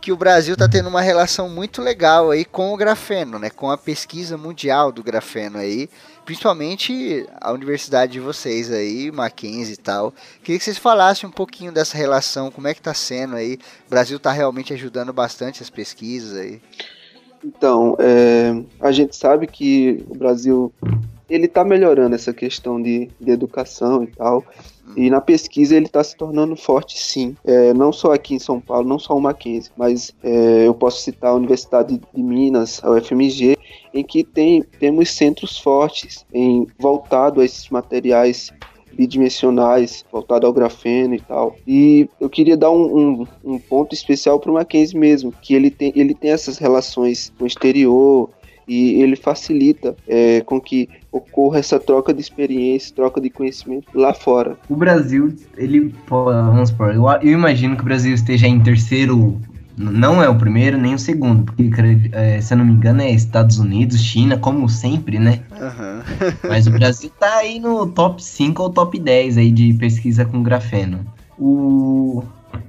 Que 0.00 0.12
o 0.12 0.16
Brasil 0.16 0.54
está 0.54 0.68
tendo 0.68 0.88
uma 0.88 1.00
relação 1.00 1.48
muito 1.48 1.82
legal 1.82 2.30
aí 2.30 2.44
com 2.44 2.72
o 2.72 2.76
grafeno, 2.76 3.38
né? 3.38 3.50
Com 3.50 3.70
a 3.70 3.76
pesquisa 3.76 4.38
mundial 4.38 4.92
do 4.92 5.02
grafeno 5.02 5.58
aí 5.58 5.88
principalmente 6.25 7.26
a 7.41 7.52
universidade 7.52 8.12
de 8.12 8.21
vocês 8.21 8.71
aí, 8.71 9.11
Mackenzie 9.11 9.75
e 9.75 9.76
tal. 9.76 10.12
Queria 10.43 10.59
que 10.59 10.64
vocês 10.64 10.79
falassem 10.79 11.29
um 11.29 11.33
pouquinho 11.33 11.73
dessa 11.73 11.97
relação, 11.97 12.50
como 12.50 12.69
é 12.69 12.75
que 12.75 12.81
está 12.81 12.95
sendo 12.95 13.37
aí. 13.37 13.59
O 13.87 13.91
Brasil 13.91 14.17
está 14.17 14.33
realmente 14.33 14.73
ajudando 14.73 15.12
bastante 15.12 15.62
as 15.62 15.71
pesquisas 15.71 16.37
aí. 16.37 16.61
Então, 17.45 17.97
é, 17.99 18.62
a 18.81 18.93
gente 18.93 19.17
sabe 19.17 19.47
que 19.47 20.05
o 20.09 20.14
Brasil 20.14 20.73
ele 21.32 21.46
está 21.46 21.64
melhorando 21.64 22.14
essa 22.14 22.32
questão 22.32 22.80
de, 22.80 23.08
de 23.18 23.30
educação 23.30 24.04
e 24.04 24.08
tal. 24.08 24.44
E 24.96 25.08
na 25.08 25.20
pesquisa 25.20 25.74
ele 25.74 25.86
está 25.86 26.04
se 26.04 26.14
tornando 26.14 26.54
forte, 26.54 26.98
sim. 26.98 27.34
É, 27.44 27.72
não 27.72 27.92
só 27.92 28.12
aqui 28.12 28.34
em 28.34 28.38
São 28.38 28.60
Paulo, 28.60 28.86
não 28.86 28.98
só 28.98 29.16
o 29.16 29.20
Mackenzie, 29.20 29.72
mas 29.76 30.14
é, 30.22 30.66
eu 30.66 30.74
posso 30.74 31.00
citar 31.00 31.30
a 31.30 31.34
Universidade 31.34 31.98
de 32.14 32.22
Minas, 32.22 32.80
a 32.84 32.90
UFMG, 32.90 33.56
em 33.94 34.04
que 34.04 34.22
tem, 34.22 34.62
temos 34.78 35.10
centros 35.10 35.58
fortes 35.58 36.26
em 36.32 36.66
voltado 36.78 37.40
a 37.40 37.44
esses 37.44 37.70
materiais 37.70 38.52
bidimensionais, 38.92 40.04
voltado 40.12 40.46
ao 40.46 40.52
grafeno 40.52 41.14
e 41.14 41.20
tal. 41.20 41.56
E 41.66 42.08
eu 42.20 42.28
queria 42.28 42.56
dar 42.56 42.70
um, 42.70 43.22
um, 43.22 43.26
um 43.42 43.58
ponto 43.58 43.94
especial 43.94 44.38
para 44.38 44.50
o 44.50 44.54
Mackenzie 44.54 44.98
mesmo, 44.98 45.32
que 45.40 45.54
ele 45.54 45.70
tem, 45.70 45.92
ele 45.96 46.14
tem 46.14 46.30
essas 46.30 46.58
relações 46.58 47.32
com 47.38 47.44
o 47.44 47.46
exterior, 47.46 48.28
e 48.73 49.02
ele 49.02 49.17
facilita 49.17 49.95
é, 50.09 50.41
com 50.41 50.61
que 50.61 50.88
ocorra 51.11 51.59
essa 51.59 51.79
troca 51.79 52.14
de 52.14 52.21
experiência, 52.21 52.95
troca 52.95 53.21
de 53.21 53.29
conhecimento 53.29 53.87
lá 53.95 54.14
fora. 54.14 54.57
O 54.69 54.75
Brasil, 54.75 55.35
ele, 55.57 55.95
vamos 56.09 56.71
supor, 56.71 56.95
eu, 56.95 57.07
eu 57.23 57.33
imagino 57.33 57.76
que 57.76 57.83
o 57.83 57.85
Brasil 57.85 58.14
esteja 58.14 58.49
em 58.49 58.61
terceiro 58.61 59.38
não 59.76 60.23
é 60.23 60.29
o 60.29 60.37
primeiro 60.37 60.76
nem 60.79 60.95
o 60.95 60.99
segundo, 60.99 61.45
porque 61.45 61.71
é, 62.12 62.41
se 62.41 62.52
eu 62.52 62.59
não 62.59 62.64
me 62.64 62.73
engano 62.73 63.00
é 63.02 63.11
Estados 63.11 63.59
Unidos, 63.59 64.00
China, 64.00 64.37
como 64.37 64.69
sempre, 64.69 65.19
né? 65.19 65.41
Uhum. 65.50 66.31
Mas 66.49 66.67
o 66.67 66.71
Brasil 66.71 67.11
tá 67.19 67.38
aí 67.38 67.59
no 67.59 67.87
top 67.87 68.23
5 68.23 68.62
ou 68.62 68.71
top 68.71 68.99
10 68.99 69.38
aí 69.38 69.50
de 69.50 69.73
pesquisa 69.75 70.25
com 70.25 70.43
grafeno. 70.43 71.00
O 71.38 72.23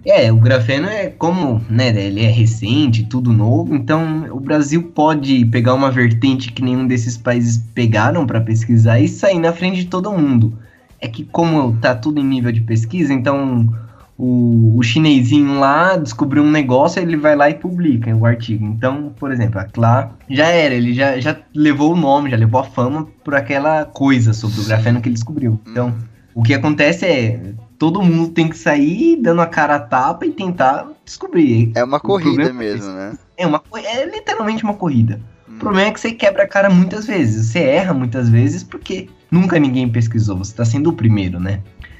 é, 0.06 0.32
o 0.32 0.38
grafeno 0.38 0.88
é 0.88 1.08
como, 1.10 1.62
né, 1.70 1.90
ele 1.90 2.22
é 2.22 2.30
recente, 2.30 3.06
tudo 3.06 3.32
novo, 3.32 3.74
então 3.75 4.25
o 4.32 4.40
Brasil 4.40 4.84
pode 4.84 5.46
pegar 5.46 5.74
uma 5.74 5.90
vertente 5.90 6.52
que 6.52 6.62
nenhum 6.62 6.86
desses 6.86 7.18
países 7.18 7.58
pegaram 7.74 8.25
para 8.25 8.42
pesquisar 8.42 9.00
e 9.00 9.08
sair 9.08 9.40
na 9.40 9.54
frente 9.54 9.78
de 9.78 9.86
todo 9.86 10.12
mundo. 10.12 10.54
É 11.00 11.08
que 11.08 11.24
como 11.24 11.75
tá 11.78 11.96
tudo 11.96 12.20
em 12.20 12.24
nível 12.24 12.52
de 12.52 12.62
pesquisa, 12.62 13.13
então 13.13 13.70
o, 14.18 14.78
o 14.78 14.84
chinesinho 14.84 15.60
lá 15.60 15.98
descobriu 15.98 16.44
um 16.44 16.52
negócio, 16.52 17.02
ele 17.02 17.18
vai 17.18 17.36
lá 17.36 17.50
e 17.50 17.56
publica 17.56 18.13
o 18.16 18.25
artigo. 18.25 18.66
Então, 18.66 19.13
por 19.18 19.32
exemplo, 19.32 19.60
a 19.60 19.66
Clá 19.66 20.12
já 20.30 20.48
era, 20.48 20.74
ele 20.74 20.94
já, 20.94 21.20
já 21.20 21.36
levou 21.56 21.94
o 21.94 21.98
nome, 21.98 22.30
já 22.30 22.38
levou 22.38 22.62
a 22.62 22.63
fama 22.63 23.08
por 23.24 23.36
aquela 23.36 23.86
coisa 23.86 24.34
sobre 24.34 24.60
o 24.60 24.66
grafeno 24.66 25.02
que 25.02 25.10
ele 25.10 25.16
descobriu. 25.16 25.60
Então, 25.68 25.94
o 26.36 26.44
que 26.44 26.54
acontece 26.54 27.06
é, 27.06 27.54
todo 27.84 28.02
mundo 28.02 28.30
tem 28.30 28.48
que 28.48 28.58
sair 28.58 29.18
dando 29.18 29.42
a 29.42 29.46
cara 29.46 29.75
a 29.75 29.80
tapa 29.80 30.25
e 30.25 30.32
tentar 30.32 30.88
descobrir. 31.04 31.70
É 31.75 31.84
uma 31.84 32.00
corrida 32.00 32.44
é 32.44 32.54
mesmo, 32.54 32.90
é 32.92 32.94
né? 32.94 33.18
É, 33.36 33.46
uma, 33.46 33.62
é 33.75 34.06
literalmente 34.06 34.63
uma 34.63 34.74
corrida. 34.74 35.20
Hum. 35.50 35.56
O 35.58 35.60
problema 35.60 35.90
é 35.90 35.92
que 35.92 36.00
você 36.00 36.13
quebra 36.13 36.44
a 36.44 36.48
cara 36.48 36.70
muitas 36.70 37.06
vezes. 37.06 37.48
Você 37.48 37.60
erra 37.60 37.94
muitas 37.94 38.30
vezes 38.30 38.63
porque 38.63 39.10
nunca 39.30 39.60
ninguém 39.60 39.90
pesquisou. 39.90 40.38
Você 40.38 40.52
está 40.52 40.63
sendo 40.63 40.92
o 40.92 40.94
primeiro, 40.94 41.42
né? 41.42 41.60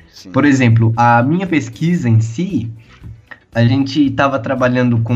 Sim. 0.10 0.32
Por 0.32 0.46
exemplo, 0.46 0.94
a 0.96 1.22
minha 1.22 1.46
pesquisa 1.46 2.08
em 2.08 2.22
si, 2.22 2.72
a 3.54 3.66
gente 3.66 4.06
estava 4.06 4.40
trabalhando 4.40 5.00
com, 5.00 5.14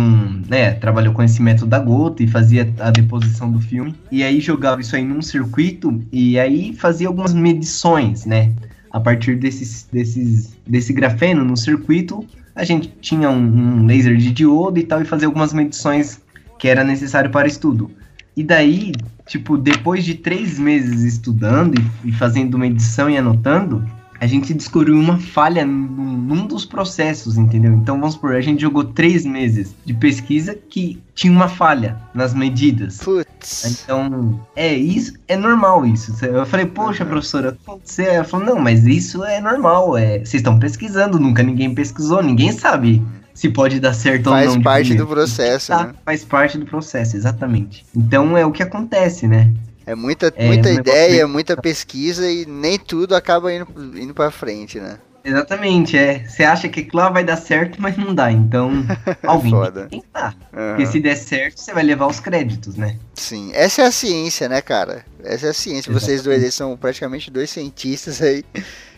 né, 0.50 0.72
trabalhou 0.74 1.14
com 1.14 1.24
esse 1.24 1.42
método 1.42 1.68
da 1.68 1.80
gota 1.80 2.22
e 2.24 2.28
fazia 2.28 2.70
a 2.82 2.92
deposição 2.92 3.50
do 3.50 3.62
filme, 3.62 3.96
e 4.12 4.22
aí 4.22 4.42
jogava 4.42 4.82
isso 4.82 4.98
aí 4.98 5.06
num 5.06 5.22
circuito 5.22 6.04
e 6.12 6.38
aí 6.38 6.74
fazia 6.74 7.08
algumas 7.08 7.34
medições, 7.34 8.26
né? 8.26 8.52
A 8.92 9.00
partir 9.00 9.36
desses, 9.36 9.88
desses, 9.92 10.58
desse 10.66 10.94
grafeno 10.94 11.44
no 11.44 11.58
circuito, 11.58 12.26
a 12.56 12.64
gente 12.64 12.94
tinha 13.02 13.30
um, 13.30 13.82
um 13.82 13.86
laser 13.86 14.18
de 14.18 14.32
diodo 14.32 14.80
e 14.80 14.84
tal, 14.84 15.02
e 15.02 15.06
fazia 15.06 15.28
algumas 15.28 15.54
medições 15.54 16.22
que 16.58 16.68
era 16.68 16.84
necessário 16.84 17.30
para 17.30 17.48
estudo. 17.48 17.92
E 18.36 18.44
daí, 18.44 18.94
tipo, 19.26 19.58
depois 19.58 20.04
de 20.04 20.16
três 20.16 20.60
meses 20.60 21.04
estudando 21.04 21.80
e, 21.80 22.10
e 22.10 22.12
fazendo 22.12 22.58
medição 22.58 23.10
e 23.10 23.18
anotando, 23.18 23.84
a 24.20 24.28
gente 24.28 24.54
descobriu 24.54 24.96
uma 24.96 25.18
falha 25.18 25.66
num, 25.66 26.18
num, 26.18 26.48
dos 26.48 26.66
processos, 26.66 27.38
entendeu? 27.38 27.74
Então 27.74 28.00
vamos 28.00 28.16
supor, 28.16 28.36
a 28.36 28.42
gente 28.42 28.62
jogou 28.62 28.84
três 28.84 29.26
meses 29.26 29.76
de 29.86 29.94
pesquisa 29.94 30.56
que 30.56 31.02
tinha 31.14 31.32
uma 31.32 31.48
falha 31.48 31.98
nas 32.14 32.34
medidas. 32.34 32.98
Putz. 32.98 33.84
Então, 33.84 34.40
é 34.56 34.74
isso, 34.74 35.14
é 35.28 35.38
normal 35.38 35.86
isso. 35.86 36.14
Eu 36.26 36.46
falei, 36.46 36.66
poxa, 36.66 37.04
uhum. 37.04 37.10
professora, 37.10 37.58
você? 37.84 38.04
Ela 38.04 38.24
falou, 38.24 38.46
não, 38.46 38.60
mas 38.60 38.86
isso 38.86 39.24
é 39.24 39.40
normal. 39.40 39.98
É, 39.98 40.20
vocês 40.20 40.36
estão 40.36 40.60
pesquisando, 40.60 41.20
nunca 41.20 41.44
ninguém 41.44 41.74
pesquisou, 41.74 42.22
ninguém 42.22 42.52
sabe 42.52 43.04
se 43.34 43.50
pode 43.50 43.80
dar 43.80 43.94
certo 43.94 44.32
faz 44.32 44.50
ou 44.50 44.56
não. 44.56 44.64
Faz 44.64 44.88
parte 44.88 44.96
do 44.96 45.06
processo, 45.06 45.68
tá, 45.68 45.86
né? 45.86 45.94
Faz 46.04 46.24
parte 46.24 46.58
do 46.58 46.66
processo, 46.66 47.16
exatamente. 47.16 47.86
Então 47.96 48.36
é 48.36 48.44
o 48.44 48.52
que 48.52 48.64
acontece, 48.64 49.28
né? 49.28 49.54
É 49.88 49.96
muita, 49.96 50.34
é, 50.36 50.46
muita 50.46 50.70
ideia, 50.70 51.26
muita 51.26 51.56
pesquisa 51.56 52.30
e 52.30 52.46
nem 52.46 52.78
tudo 52.78 53.16
acaba 53.16 53.54
indo, 53.54 53.68
indo 53.98 54.14
pra 54.14 54.30
frente, 54.30 54.82
né? 54.82 55.00
Exatamente, 55.24 55.98
é. 55.98 56.26
Você 56.26 56.44
acha 56.44 56.68
que 56.68 56.90
lá 56.94 57.10
vai 57.10 57.24
dar 57.24 57.38
certo, 57.38 57.82
mas 57.82 57.98
não 57.98 58.14
dá. 58.14 58.30
Então, 58.30 58.72
alguém 59.24 59.52
Foda. 59.52 59.88
tem 59.88 60.00
que 60.02 60.06
tentar. 60.06 60.36
Uhum. 60.54 60.68
Porque 60.70 60.86
se 60.86 61.00
der 61.00 61.16
certo, 61.16 61.60
você 61.60 61.74
vai 61.74 61.84
levar 61.84 62.08
os 62.08 62.20
créditos, 62.20 62.76
né? 62.76 62.98
Sim, 63.14 63.52
essa 63.54 63.82
é 63.82 63.86
a 63.86 63.92
ciência, 63.92 64.50
né, 64.50 64.62
cara? 64.62 65.06
Essa 65.24 65.48
é 65.48 65.50
a 65.50 65.54
ciência. 65.54 65.90
Exatamente. 65.90 66.06
Vocês 66.06 66.24
dois 66.24 66.54
são 66.54 66.76
praticamente 66.76 67.32
dois 67.32 67.50
cientistas 67.50 68.22
aí. 68.22 68.44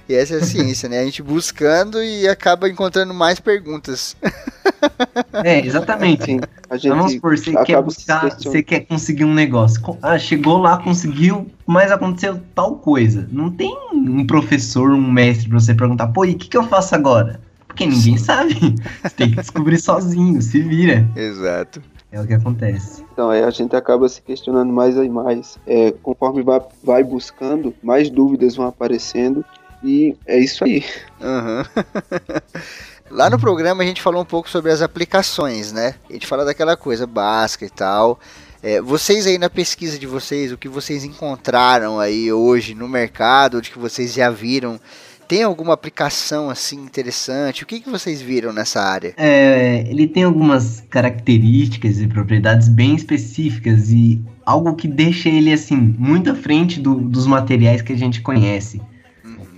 E 0.10 0.16
essa 0.16 0.34
é 0.34 0.38
a 0.40 0.44
ciência, 0.44 0.90
né? 0.90 1.02
A 1.02 1.06
gente 1.06 1.22
buscando 1.22 2.02
e 2.02 2.28
acaba 2.28 2.68
encontrando 2.68 3.14
mais 3.14 3.40
perguntas. 3.40 4.18
É, 5.44 5.66
exatamente. 5.66 6.40
A 6.70 6.78
gente 6.78 6.90
Vamos 6.90 7.12
supor, 7.14 7.38
você 7.38 7.52
quer 7.64 7.82
buscar, 7.82 8.30
você 8.30 8.64
quer 8.64 8.82
conseguir 8.82 9.26
um 9.26 9.34
negócio. 9.34 9.82
Ah, 10.02 10.18
chegou 10.18 10.58
lá, 10.58 10.78
conseguiu, 10.78 11.48
mas 11.66 11.92
aconteceu 11.92 12.40
tal 12.56 12.78
coisa. 12.78 13.28
Não 13.30 13.50
tem 13.50 13.76
um 13.92 14.26
professor, 14.26 14.92
um 14.92 15.12
mestre 15.12 15.50
pra 15.50 15.60
você 15.60 15.74
perguntar, 15.74 16.08
pô, 16.08 16.24
e 16.24 16.32
o 16.32 16.38
que, 16.38 16.48
que 16.48 16.56
eu 16.56 16.64
faço 16.64 16.96
agora? 16.96 17.42
Porque 17.68 17.86
ninguém 17.86 18.18
Sim. 18.18 18.24
sabe. 18.24 18.76
Você 19.04 19.16
tem 19.16 19.32
que 19.32 19.36
descobrir 19.36 19.80
sozinho, 19.80 20.42
se 20.42 20.62
vira. 20.62 21.10
Exato. 21.16 21.82
É 22.12 22.22
o 22.22 22.26
que 22.26 22.34
acontece. 22.34 23.04
Então, 23.12 23.32
é, 23.34 23.44
a 23.44 23.52
gente 23.52 23.76
acaba 23.76 24.08
se 24.08 24.22
questionando 24.22 24.72
mais 24.72 24.96
e 24.96 25.10
mais. 25.10 25.58
É, 25.68 25.92
conforme 25.92 26.42
vai, 26.42 26.62
vai 26.84 27.04
buscando, 27.04 27.74
mais 27.84 28.10
dúvidas 28.10 28.56
vão 28.56 28.68
aparecendo 28.68 29.44
e 29.84 30.16
é 30.26 30.40
isso 30.40 30.64
aí. 30.64 30.84
Uhum. 31.22 31.64
Lá 33.12 33.30
no 33.30 33.40
programa 33.40 33.82
a 33.82 33.86
gente 33.86 34.02
falou 34.02 34.22
um 34.22 34.26
pouco 34.26 34.50
sobre 34.50 34.72
as 34.72 34.82
aplicações, 34.82 35.72
né? 35.72 35.96
A 36.10 36.14
gente 36.14 36.28
fala 36.28 36.46
daquela 36.46 36.78
coisa 36.78 37.08
básica 37.08 37.66
e 37.66 37.70
tal. 37.70 38.20
É, 38.62 38.82
vocês 38.82 39.26
aí 39.26 39.38
na 39.38 39.50
pesquisa 39.50 39.98
de 39.98 40.06
vocês, 40.06 40.52
o 40.52 40.58
que 40.58 40.68
vocês 40.68 41.04
encontraram 41.04 42.00
aí 42.00 42.32
hoje 42.32 42.76
no 42.76 42.88
mercado, 42.88 43.58
o 43.58 43.62
que 43.62 43.80
vocês 43.80 44.14
já 44.14 44.30
viram, 44.30 44.80
tem 45.30 45.44
alguma 45.44 45.74
aplicação 45.74 46.50
assim 46.50 46.78
interessante? 46.78 47.64
O 47.64 47.66
que, 47.66 47.80
que 47.80 47.90
vocês 47.90 48.22
viram 48.22 48.52
nessa 48.52 48.82
área? 48.82 49.14
É, 49.16 49.86
ele 49.88 50.08
tem 50.08 50.24
algumas 50.24 50.84
características 50.90 52.00
e 52.02 52.08
propriedades 52.08 52.68
bem 52.68 52.96
específicas 52.96 53.92
e 53.92 54.22
algo 54.46 54.76
que 54.76 54.88
deixa 54.88 55.30
ele 55.30 55.54
assim 55.54 55.78
muito 55.78 56.32
à 56.32 56.36
frente 56.36 56.80
do, 56.80 56.96
dos 56.96 57.26
materiais 57.28 57.82
que 57.82 57.94
a 57.94 57.98
gente 57.98 58.22
conhece. 58.22 58.82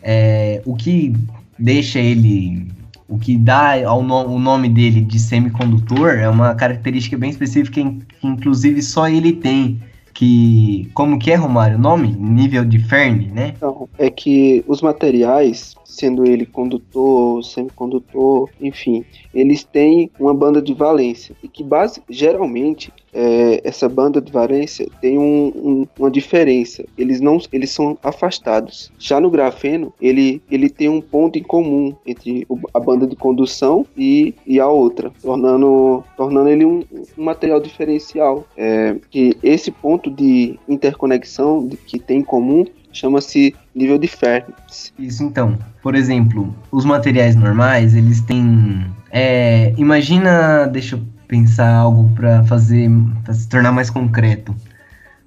É, 0.01 0.61
o 0.65 0.75
que 0.75 1.13
deixa 1.57 1.99
ele. 1.99 2.67
O 3.07 3.19
que 3.19 3.37
dá 3.37 3.85
ao 3.85 4.01
no, 4.01 4.25
o 4.25 4.39
nome 4.39 4.69
dele 4.69 5.01
de 5.01 5.19
semicondutor 5.19 6.11
é 6.11 6.29
uma 6.29 6.55
característica 6.55 7.17
bem 7.17 7.29
específica 7.29 7.83
que 7.83 8.27
inclusive 8.27 8.81
só 8.81 9.09
ele 9.09 9.33
tem, 9.33 9.81
que. 10.13 10.89
Como 10.93 11.19
que 11.19 11.31
é, 11.31 11.35
Romário? 11.35 11.77
O 11.77 11.81
nome? 11.81 12.09
Nível 12.09 12.65
de 12.65 12.79
Fermi, 12.79 13.27
né? 13.27 13.53
Então, 13.55 13.87
é 13.97 14.09
que 14.09 14.63
os 14.67 14.81
materiais, 14.81 15.75
sendo 15.85 16.25
ele 16.25 16.45
condutor, 16.45 17.43
semicondutor, 17.43 18.49
enfim, 18.59 19.03
eles 19.33 19.63
têm 19.63 20.09
uma 20.19 20.33
banda 20.33 20.61
de 20.61 20.73
valência. 20.73 21.35
E 21.43 21.47
que 21.47 21.63
base, 21.63 22.01
geralmente 22.09 22.91
é, 23.13 23.61
essa 23.63 23.89
banda 23.89 24.21
de 24.21 24.31
valência 24.31 24.87
tem 25.01 25.17
um, 25.17 25.51
um, 25.55 25.87
uma 25.99 26.09
diferença. 26.09 26.85
Eles 26.97 27.19
não 27.19 27.39
eles 27.51 27.71
são 27.71 27.97
afastados. 28.01 28.91
Já 28.97 29.19
no 29.19 29.29
grafeno, 29.29 29.93
ele, 30.01 30.41
ele 30.49 30.69
tem 30.69 30.89
um 30.89 31.01
ponto 31.01 31.37
em 31.37 31.43
comum 31.43 31.95
entre 32.05 32.47
a 32.73 32.79
banda 32.79 33.05
de 33.05 33.15
condução 33.15 33.85
e, 33.97 34.33
e 34.45 34.59
a 34.59 34.67
outra, 34.67 35.11
tornando, 35.21 36.03
tornando 36.15 36.49
ele 36.49 36.65
um, 36.65 36.83
um 37.17 37.23
material 37.23 37.59
diferencial. 37.59 38.45
É, 38.55 38.95
que 39.09 39.35
esse 39.43 39.71
ponto 39.71 40.00
de 40.09 40.57
interconexão 40.67 41.67
de, 41.67 41.77
que 41.77 41.99
tem 41.99 42.19
em 42.19 42.23
comum 42.23 42.65
chama-se 42.91 43.55
nível 43.73 43.97
de 43.97 44.07
Fermi. 44.07 44.53
Isso 44.99 45.23
então. 45.23 45.57
Por 45.81 45.95
exemplo, 45.95 46.53
os 46.71 46.85
materiais 46.85 47.35
normais, 47.35 47.95
eles 47.95 48.21
têm. 48.21 48.85
É, 49.09 49.73
imagina, 49.77 50.65
deixa 50.67 50.95
eu 50.95 51.01
pensar 51.27 51.73
algo 51.73 52.09
para 52.13 52.43
fazer, 52.43 52.89
para 53.23 53.33
se 53.33 53.47
tornar 53.47 53.71
mais 53.71 53.89
concreto. 53.89 54.55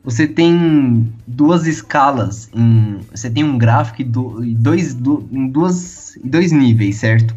Você 0.04 0.26
tem 0.26 1.10
duas 1.26 1.66
escalas, 1.66 2.50
em, 2.54 3.00
você 3.10 3.30
tem 3.30 3.42
um 3.42 3.56
gráfico 3.56 4.02
e 4.02 4.04
do, 4.04 4.42
dois, 4.54 4.92
do, 4.92 5.26
em 5.32 5.48
duas, 5.48 6.18
dois 6.22 6.52
níveis, 6.52 6.96
certo? 6.96 7.34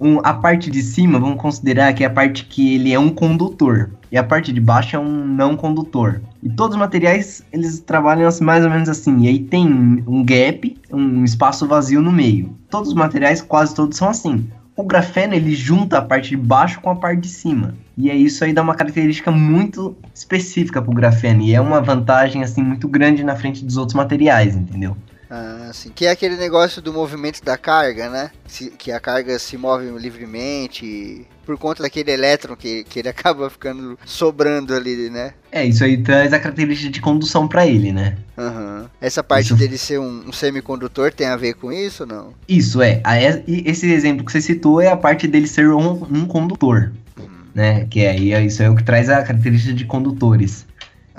Um, 0.00 0.18
a 0.24 0.34
parte 0.34 0.68
de 0.68 0.82
cima, 0.82 1.20
vamos 1.20 1.40
considerar 1.40 1.92
que 1.92 2.02
é 2.02 2.06
a 2.08 2.10
parte 2.10 2.44
que 2.46 2.74
ele 2.74 2.92
é 2.92 2.98
um 2.98 3.10
condutor 3.10 3.90
e 4.12 4.18
a 4.18 4.22
parte 4.22 4.52
de 4.52 4.60
baixo 4.60 4.94
é 4.94 4.98
um 4.98 5.24
não 5.26 5.56
condutor. 5.56 6.20
E 6.42 6.50
todos 6.50 6.76
os 6.76 6.80
materiais, 6.80 7.42
eles 7.50 7.80
trabalham 7.80 8.28
assim, 8.28 8.44
mais 8.44 8.62
ou 8.62 8.70
menos 8.70 8.90
assim. 8.90 9.22
E 9.22 9.28
aí 9.28 9.38
tem 9.38 9.66
um 10.06 10.22
gap, 10.22 10.76
um 10.92 11.24
espaço 11.24 11.66
vazio 11.66 12.02
no 12.02 12.12
meio. 12.12 12.54
Todos 12.68 12.90
os 12.90 12.94
materiais, 12.94 13.40
quase 13.40 13.74
todos 13.74 13.96
são 13.96 14.10
assim. 14.10 14.46
O 14.76 14.84
grafeno, 14.84 15.32
ele 15.32 15.54
junta 15.54 15.96
a 15.96 16.02
parte 16.02 16.30
de 16.30 16.36
baixo 16.36 16.78
com 16.82 16.90
a 16.90 16.96
parte 16.96 17.22
de 17.22 17.28
cima. 17.28 17.74
E 17.96 18.10
é 18.10 18.14
isso 18.14 18.44
aí 18.44 18.52
dá 18.52 18.60
uma 18.60 18.74
característica 18.74 19.30
muito 19.30 19.96
específica 20.14 20.82
para 20.82 20.90
o 20.90 20.94
grafeno. 20.94 21.40
E 21.40 21.54
é 21.54 21.60
uma 21.60 21.80
vantagem, 21.80 22.42
assim, 22.42 22.62
muito 22.62 22.86
grande 22.88 23.24
na 23.24 23.34
frente 23.34 23.64
dos 23.64 23.78
outros 23.78 23.94
materiais, 23.94 24.54
entendeu? 24.54 24.94
Ah, 25.34 25.70
sim. 25.72 25.90
Que 25.94 26.04
é 26.04 26.10
aquele 26.10 26.36
negócio 26.36 26.82
do 26.82 26.92
movimento 26.92 27.42
da 27.42 27.56
carga, 27.56 28.10
né? 28.10 28.30
Se, 28.46 28.68
que 28.70 28.92
a 28.92 29.00
carga 29.00 29.38
se 29.38 29.56
move 29.56 29.86
livremente 29.98 31.26
por 31.46 31.56
conta 31.56 31.82
daquele 31.82 32.10
elétron 32.10 32.54
que, 32.54 32.84
que 32.84 32.98
ele 32.98 33.08
acaba 33.10 33.48
ficando 33.48 33.98
sobrando 34.04 34.74
ali, 34.74 35.08
né? 35.08 35.32
É, 35.50 35.64
isso 35.64 35.82
aí 35.82 35.96
traz 36.02 36.34
a 36.34 36.38
característica 36.38 36.90
de 36.90 37.00
condução 37.00 37.48
para 37.48 37.66
ele, 37.66 37.92
né? 37.92 38.18
Uhum. 38.36 38.84
Essa 39.00 39.24
parte 39.24 39.46
isso... 39.46 39.56
dele 39.56 39.78
ser 39.78 39.98
um, 39.98 40.28
um, 40.28 40.32
semicondutor 40.32 41.10
tem 41.14 41.26
a 41.26 41.36
ver 41.36 41.54
com 41.54 41.72
isso 41.72 42.02
ou 42.02 42.08
não? 42.10 42.34
Isso, 42.46 42.82
é. 42.82 43.00
Esse 43.46 43.90
exemplo 43.90 44.26
que 44.26 44.32
você 44.32 44.42
citou 44.42 44.82
é 44.82 44.88
a 44.88 44.96
parte 44.98 45.26
dele 45.26 45.46
ser 45.46 45.70
um, 45.70 45.92
um 46.10 46.26
condutor, 46.26 46.92
uhum. 47.18 47.28
né? 47.54 47.86
Que 47.86 48.00
é, 48.00 48.14
isso 48.44 48.62
é 48.62 48.68
o 48.68 48.76
que 48.76 48.84
traz 48.84 49.08
a 49.08 49.22
característica 49.22 49.72
de 49.72 49.86
condutores. 49.86 50.66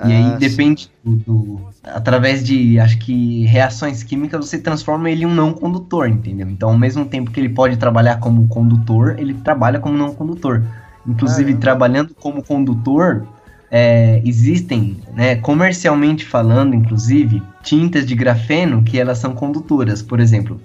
E 0.04 0.12
aí 0.12 0.32
ah, 0.32 0.36
depende 0.36 0.90
do, 1.04 1.16
do, 1.16 1.60
Através 1.84 2.42
de, 2.42 2.80
acho 2.80 2.98
que, 2.98 3.44
reações 3.44 4.02
químicas, 4.02 4.48
você 4.48 4.58
transforma 4.58 5.08
ele 5.08 5.22
em 5.22 5.26
um 5.26 5.34
não 5.34 5.52
condutor, 5.52 6.08
entendeu? 6.08 6.48
Então, 6.48 6.70
ao 6.70 6.78
mesmo 6.78 7.04
tempo 7.04 7.30
que 7.30 7.38
ele 7.38 7.50
pode 7.50 7.76
trabalhar 7.76 8.18
como 8.18 8.48
condutor, 8.48 9.16
ele 9.18 9.34
trabalha 9.34 9.78
como 9.78 9.96
não 9.96 10.14
condutor. 10.14 10.64
Inclusive, 11.06 11.54
trabalhando 11.56 12.14
como 12.14 12.42
condutor, 12.42 13.26
é, 13.70 14.20
existem, 14.24 14.96
né, 15.14 15.36
comercialmente 15.36 16.24
falando, 16.24 16.74
inclusive, 16.74 17.42
tintas 17.62 18.06
de 18.06 18.14
grafeno 18.14 18.82
que 18.82 18.98
elas 18.98 19.18
são 19.18 19.34
condutoras. 19.34 20.02
Por 20.02 20.18
exemplo, 20.18 20.60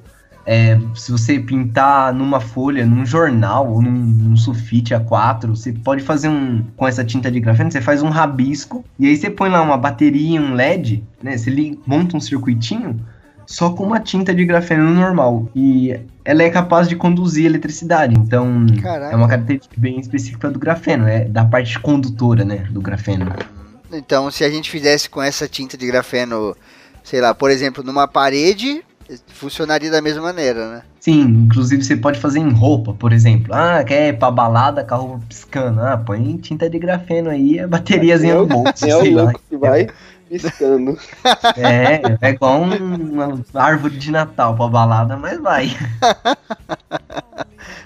é, 0.51 0.79
se 0.95 1.11
você 1.11 1.39
pintar 1.39 2.11
numa 2.11 2.39
folha, 2.39 2.83
num 2.83 3.05
jornal 3.05 3.71
ou 3.71 3.83
num, 3.83 3.91
num 3.91 4.35
sulfite 4.35 4.95
A4, 4.95 5.49
você 5.49 5.71
pode 5.71 6.01
fazer 6.01 6.27
um. 6.27 6.65
Com 6.75 6.87
essa 6.87 7.05
tinta 7.05 7.29
de 7.29 7.39
grafeno, 7.39 7.71
você 7.71 7.79
faz 7.79 8.01
um 8.01 8.09
rabisco 8.09 8.83
e 8.97 9.05
aí 9.05 9.15
você 9.15 9.29
põe 9.29 9.47
lá 9.47 9.61
uma 9.61 9.77
bateria, 9.77 10.41
um 10.41 10.55
LED, 10.55 11.03
né? 11.21 11.37
Você 11.37 11.77
monta 11.85 12.17
um 12.17 12.19
circuitinho 12.19 12.99
só 13.45 13.69
com 13.69 13.83
uma 13.83 13.99
tinta 13.99 14.33
de 14.33 14.43
grafeno 14.43 14.89
normal. 14.91 15.47
E 15.55 15.99
ela 16.25 16.41
é 16.41 16.49
capaz 16.49 16.89
de 16.89 16.95
conduzir 16.95 17.45
eletricidade. 17.45 18.15
Então, 18.15 18.65
Caraca. 18.81 19.13
é 19.13 19.15
uma 19.15 19.27
característica 19.27 19.75
bem 19.77 19.99
específica 19.99 20.49
do 20.49 20.57
grafeno, 20.57 21.07
é 21.07 21.25
da 21.25 21.45
parte 21.45 21.79
condutora, 21.79 22.43
né? 22.43 22.67
Do 22.71 22.81
grafeno. 22.81 23.31
Então, 23.93 24.31
se 24.31 24.43
a 24.43 24.49
gente 24.49 24.71
fizesse 24.71 25.11
com 25.11 25.21
essa 25.21 25.47
tinta 25.47 25.77
de 25.77 25.85
grafeno, 25.85 26.57
sei 27.03 27.21
lá, 27.21 27.35
por 27.35 27.51
exemplo, 27.51 27.83
numa 27.83 28.07
parede, 28.07 28.83
funcionaria 29.27 29.89
da 29.89 30.01
mesma 30.01 30.21
maneira, 30.21 30.69
né? 30.69 30.81
Sim, 30.99 31.21
inclusive 31.21 31.83
você 31.83 31.95
pode 31.95 32.19
fazer 32.19 32.39
em 32.39 32.51
roupa, 32.51 32.93
por 32.93 33.11
exemplo. 33.11 33.53
Ah, 33.53 33.83
quer 33.83 34.09
ir 34.09 34.19
pra 34.19 34.29
balada 34.29 34.83
com 34.83 34.93
a 34.93 34.97
roupa 34.97 35.21
piscando. 35.27 35.81
Ah, 35.81 35.97
põe 35.97 36.37
tinta 36.37 36.69
de 36.69 36.77
grafeno 36.77 37.29
aí, 37.29 37.59
a 37.59 37.67
bateriazinha 37.67 38.35
no 38.35 38.45
bolso. 38.45 38.85
É 38.85 38.95
o 38.95 39.13
louco 39.13 39.41
que 39.49 39.57
vai 39.57 39.87
piscando. 40.29 40.97
É, 41.57 42.01
é 42.21 42.29
igual 42.29 42.61
uma 42.61 43.43
árvore 43.55 43.97
de 43.97 44.11
Natal 44.11 44.55
pra 44.55 44.67
balada, 44.67 45.17
mas 45.17 45.39
vai. 45.39 45.69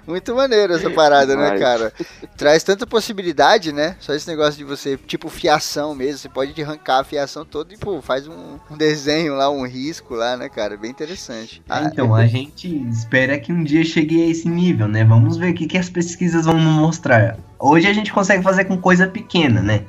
Muito 0.05 0.35
maneiro 0.35 0.73
essa 0.73 0.89
parada, 0.89 1.35
né, 1.35 1.57
cara? 1.57 1.93
Traz 2.37 2.63
tanta 2.63 2.85
possibilidade, 2.85 3.71
né? 3.71 3.95
Só 3.99 4.13
esse 4.13 4.27
negócio 4.27 4.57
de 4.57 4.63
você, 4.63 4.97
tipo, 4.97 5.29
fiação 5.29 5.95
mesmo. 5.95 6.17
Você 6.17 6.29
pode 6.29 6.61
arrancar 6.61 6.99
a 6.99 7.03
fiação 7.03 7.45
toda 7.45 7.73
e, 7.73 7.77
pô, 7.77 8.01
faz 8.01 8.27
um, 8.27 8.59
um 8.69 8.77
desenho 8.77 9.35
lá, 9.35 9.49
um 9.49 9.65
risco 9.65 10.13
lá, 10.13 10.35
né, 10.35 10.49
cara? 10.49 10.75
Bem 10.75 10.91
interessante. 10.91 11.61
Ah, 11.69 11.89
então, 11.91 12.13
a 12.13 12.27
gente 12.27 12.67
espera 12.89 13.39
que 13.39 13.53
um 13.53 13.63
dia 13.63 13.83
chegue 13.83 14.23
a 14.23 14.27
esse 14.27 14.47
nível, 14.47 14.87
né? 14.87 15.03
Vamos 15.03 15.37
ver 15.37 15.51
o 15.51 15.53
que, 15.53 15.67
que 15.67 15.77
as 15.77 15.89
pesquisas 15.89 16.45
vão 16.45 16.57
mostrar. 16.57 17.37
Hoje 17.59 17.87
a 17.87 17.93
gente 17.93 18.11
consegue 18.11 18.43
fazer 18.43 18.65
com 18.65 18.77
coisa 18.77 19.07
pequena, 19.07 19.61
né? 19.61 19.83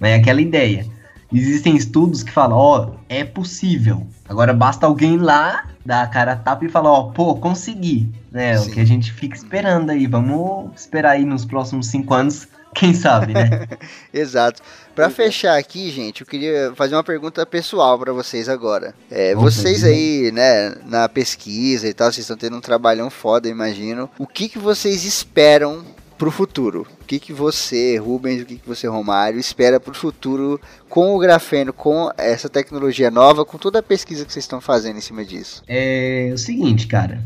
Mas 0.00 0.10
é 0.10 0.14
aquela 0.16 0.40
ideia. 0.40 0.86
Existem 1.32 1.76
estudos 1.76 2.22
que 2.22 2.32
falam, 2.32 2.58
ó, 2.58 2.90
é 3.08 3.24
possível. 3.24 4.06
Agora 4.28 4.52
basta 4.52 4.86
alguém 4.86 5.16
lá 5.16 5.66
dar 5.84 6.02
a 6.02 6.06
cara 6.06 6.32
a 6.32 6.36
tapa 6.36 6.64
e 6.64 6.68
falar, 6.68 6.90
ó, 6.90 7.04
pô, 7.04 7.34
consegui. 7.36 8.08
Né? 8.30 8.56
Sim. 8.56 8.70
O 8.70 8.72
que 8.74 8.80
a 8.80 8.84
gente 8.84 9.12
fica 9.12 9.36
esperando 9.36 9.90
aí. 9.90 10.06
Vamos 10.06 10.70
esperar 10.76 11.12
aí 11.12 11.24
nos 11.24 11.44
próximos 11.44 11.86
cinco 11.88 12.14
anos, 12.14 12.46
quem 12.74 12.94
sabe, 12.94 13.32
né? 13.32 13.66
Exato. 14.12 14.62
Para 14.94 15.08
fechar 15.08 15.56
aqui, 15.56 15.90
gente, 15.90 16.20
eu 16.20 16.26
queria 16.26 16.72
fazer 16.74 16.94
uma 16.94 17.04
pergunta 17.04 17.46
pessoal 17.46 17.98
para 17.98 18.12
vocês 18.12 18.48
agora. 18.48 18.94
É, 19.10 19.34
vocês 19.34 19.82
aí, 19.82 20.30
né, 20.32 20.74
na 20.84 21.08
pesquisa 21.08 21.88
e 21.88 21.94
tal, 21.94 22.12
vocês 22.12 22.24
estão 22.24 22.36
tendo 22.36 22.56
um 22.56 22.60
trabalhão 22.60 23.08
foda, 23.08 23.48
imagino. 23.48 24.10
O 24.18 24.26
que, 24.26 24.48
que 24.48 24.58
vocês 24.58 25.04
esperam 25.04 25.84
pro 26.20 26.30
futuro? 26.30 26.86
O 27.00 27.04
que, 27.06 27.18
que 27.18 27.32
você, 27.32 27.96
Rubens, 27.96 28.42
o 28.42 28.44
que, 28.44 28.56
que 28.56 28.68
você, 28.68 28.86
Romário, 28.86 29.40
espera 29.40 29.80
pro 29.80 29.94
futuro 29.94 30.60
com 30.86 31.16
o 31.16 31.18
grafeno, 31.18 31.72
com 31.72 32.12
essa 32.18 32.46
tecnologia 32.46 33.10
nova, 33.10 33.42
com 33.42 33.56
toda 33.56 33.78
a 33.78 33.82
pesquisa 33.82 34.26
que 34.26 34.30
vocês 34.30 34.44
estão 34.44 34.60
fazendo 34.60 34.98
em 34.98 35.00
cima 35.00 35.24
disso? 35.24 35.62
É 35.66 36.30
o 36.34 36.36
seguinte, 36.36 36.86
cara. 36.86 37.24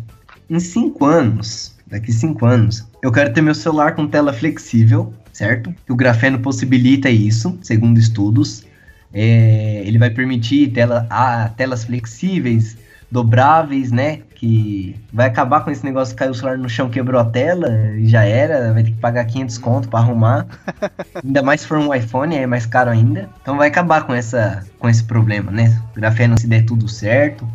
Em 0.48 0.60
cinco 0.60 1.06
anos, 1.06 1.74
daqui 1.88 2.12
cinco 2.12 2.46
anos, 2.46 2.86
eu 3.02 3.10
quero 3.10 3.32
ter 3.32 3.42
meu 3.42 3.54
celular 3.54 3.96
com 3.96 4.06
tela 4.06 4.32
flexível, 4.32 5.12
certo? 5.32 5.74
O 5.88 5.96
grafeno 5.96 6.38
possibilita 6.38 7.10
isso, 7.10 7.58
segundo 7.62 7.98
estudos. 7.98 8.62
É, 9.12 9.82
ele 9.84 9.98
vai 9.98 10.10
permitir 10.10 10.70
tela, 10.70 11.04
ah, 11.10 11.50
telas 11.56 11.82
flexíveis, 11.84 12.76
dobráveis, 13.14 13.92
né? 13.92 14.22
Que 14.34 14.96
vai 15.12 15.28
acabar 15.28 15.60
com 15.60 15.70
esse 15.70 15.84
negócio 15.84 16.12
de 16.12 16.18
cair 16.18 16.30
o 16.30 16.34
celular 16.34 16.58
no 16.58 16.68
chão, 16.68 16.90
quebrou 16.90 17.20
a 17.20 17.24
tela 17.24 17.68
e 17.96 18.08
já 18.08 18.24
era, 18.24 18.72
vai 18.72 18.82
ter 18.82 18.90
que 18.90 18.98
pagar 18.98 19.24
500 19.24 19.58
conto 19.58 19.88
para 19.88 20.00
arrumar. 20.00 20.46
ainda 21.24 21.40
mais 21.40 21.60
se 21.60 21.68
for 21.68 21.78
um 21.78 21.94
iPhone, 21.94 22.36
é 22.36 22.44
mais 22.44 22.66
caro 22.66 22.90
ainda. 22.90 23.30
Então 23.40 23.56
vai 23.56 23.68
acabar 23.68 24.04
com 24.04 24.12
essa 24.12 24.66
com 24.80 24.88
esse 24.88 25.04
problema, 25.04 25.52
né? 25.52 25.80
Grafeno 25.94 26.38
se 26.38 26.48
der 26.48 26.64
tudo 26.66 26.88
certo. 26.88 27.48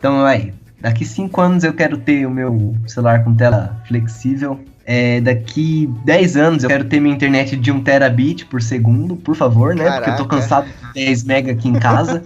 Então 0.00 0.22
vai, 0.22 0.52
daqui 0.80 1.04
5 1.04 1.40
anos 1.40 1.62
eu 1.62 1.72
quero 1.72 1.96
ter 1.96 2.26
o 2.26 2.30
meu 2.30 2.74
celular 2.88 3.22
com 3.22 3.32
tela 3.36 3.80
flexível 3.86 4.58
é, 4.86 5.20
daqui 5.20 5.90
10 6.04 6.36
anos 6.36 6.62
eu 6.62 6.68
quero 6.68 6.84
ter 6.84 7.00
minha 7.00 7.14
internet 7.14 7.56
de 7.56 7.72
1 7.72 7.82
terabit 7.82 8.44
por 8.46 8.60
segundo, 8.62 9.16
por 9.16 9.34
favor, 9.34 9.74
né? 9.74 9.84
Caraca. 9.84 10.04
Porque 10.04 10.10
eu 10.10 10.16
tô 10.16 10.26
cansado 10.26 10.66
de 10.66 11.04
10 11.04 11.24
mega 11.24 11.52
aqui 11.52 11.68
em 11.68 11.78
casa. 11.78 12.22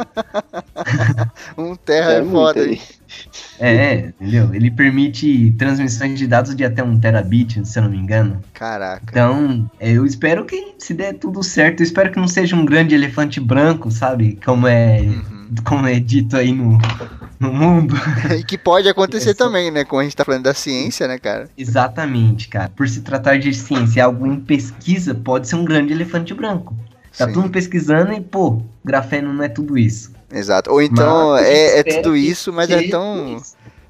1 1.57 1.77
tera 1.77 2.13
é, 2.15 2.21
é 2.21 2.25
foda 2.25 2.61
aí. 2.61 2.81
É, 3.61 4.13
entendeu? 4.21 4.55
Ele 4.55 4.71
permite 4.71 5.53
transmissões 5.59 6.19
de 6.19 6.27
dados 6.27 6.55
de 6.55 6.65
até 6.65 6.83
1 6.83 7.01
terabit, 7.01 7.65
se 7.65 7.79
eu 7.79 7.85
não 7.85 7.91
me 7.91 7.97
engano. 7.97 8.43
Caraca. 8.53 9.05
Então, 9.09 9.71
eu 9.81 10.05
espero 10.05 10.45
que 10.45 10.75
se 10.79 10.95
der 10.95 11.15
tudo 11.15 11.43
certo, 11.43 11.81
eu 11.81 11.85
espero 11.85 12.11
que 12.11 12.19
não 12.19 12.29
seja 12.29 12.57
um 12.57 12.65
grande 12.65 12.95
elefante 12.95 13.41
branco, 13.41 13.91
sabe? 13.91 14.39
Como 14.45 14.67
é, 14.67 15.01
uhum. 15.01 15.38
Como 15.65 15.87
é 15.87 15.99
dito 15.99 16.37
aí 16.37 16.53
no, 16.53 16.79
no 17.39 17.53
mundo. 17.53 17.95
e 18.39 18.45
que 18.45 18.59
pode 18.59 18.89
acontecer 18.89 19.31
é 19.31 19.35
também, 19.35 19.71
né? 19.71 19.85
Como 19.85 20.01
a 20.01 20.05
gente 20.05 20.17
tá 20.17 20.25
falando 20.25 20.45
da 20.45 20.55
ciência, 20.55 21.07
né, 21.07 21.19
cara? 21.19 21.49
Exatamente, 21.57 22.49
cara. 22.49 22.71
Por 22.75 22.89
se 22.89 23.01
tratar 23.01 23.39
de 23.39 23.53
ciência, 23.55 24.05
algo 24.05 24.27
em 24.27 24.41
pesquisa 24.41 25.15
pode 25.15 25.49
ser 25.49 25.57
um 25.57 25.65
grande 25.65 25.93
elefante 25.93 26.35
branco. 26.35 26.75
Tá 27.17 27.27
Sim. 27.27 27.33
todo 27.33 27.43
mundo 27.43 27.53
pesquisando 27.53 28.13
e, 28.13 28.21
pô, 28.21 28.63
grafeno 28.85 29.33
não 29.33 29.43
é 29.43 29.49
tudo 29.49 29.77
isso. 29.79 30.13
Exato. 30.33 30.71
Ou 30.71 30.83
então 30.83 31.31
Mas 31.33 31.47
é, 31.47 31.79
é 31.81 31.83
tudo 31.83 32.17
isso, 32.17 32.53
mas 32.53 32.71
é 32.71 32.89
tão. 32.89 33.41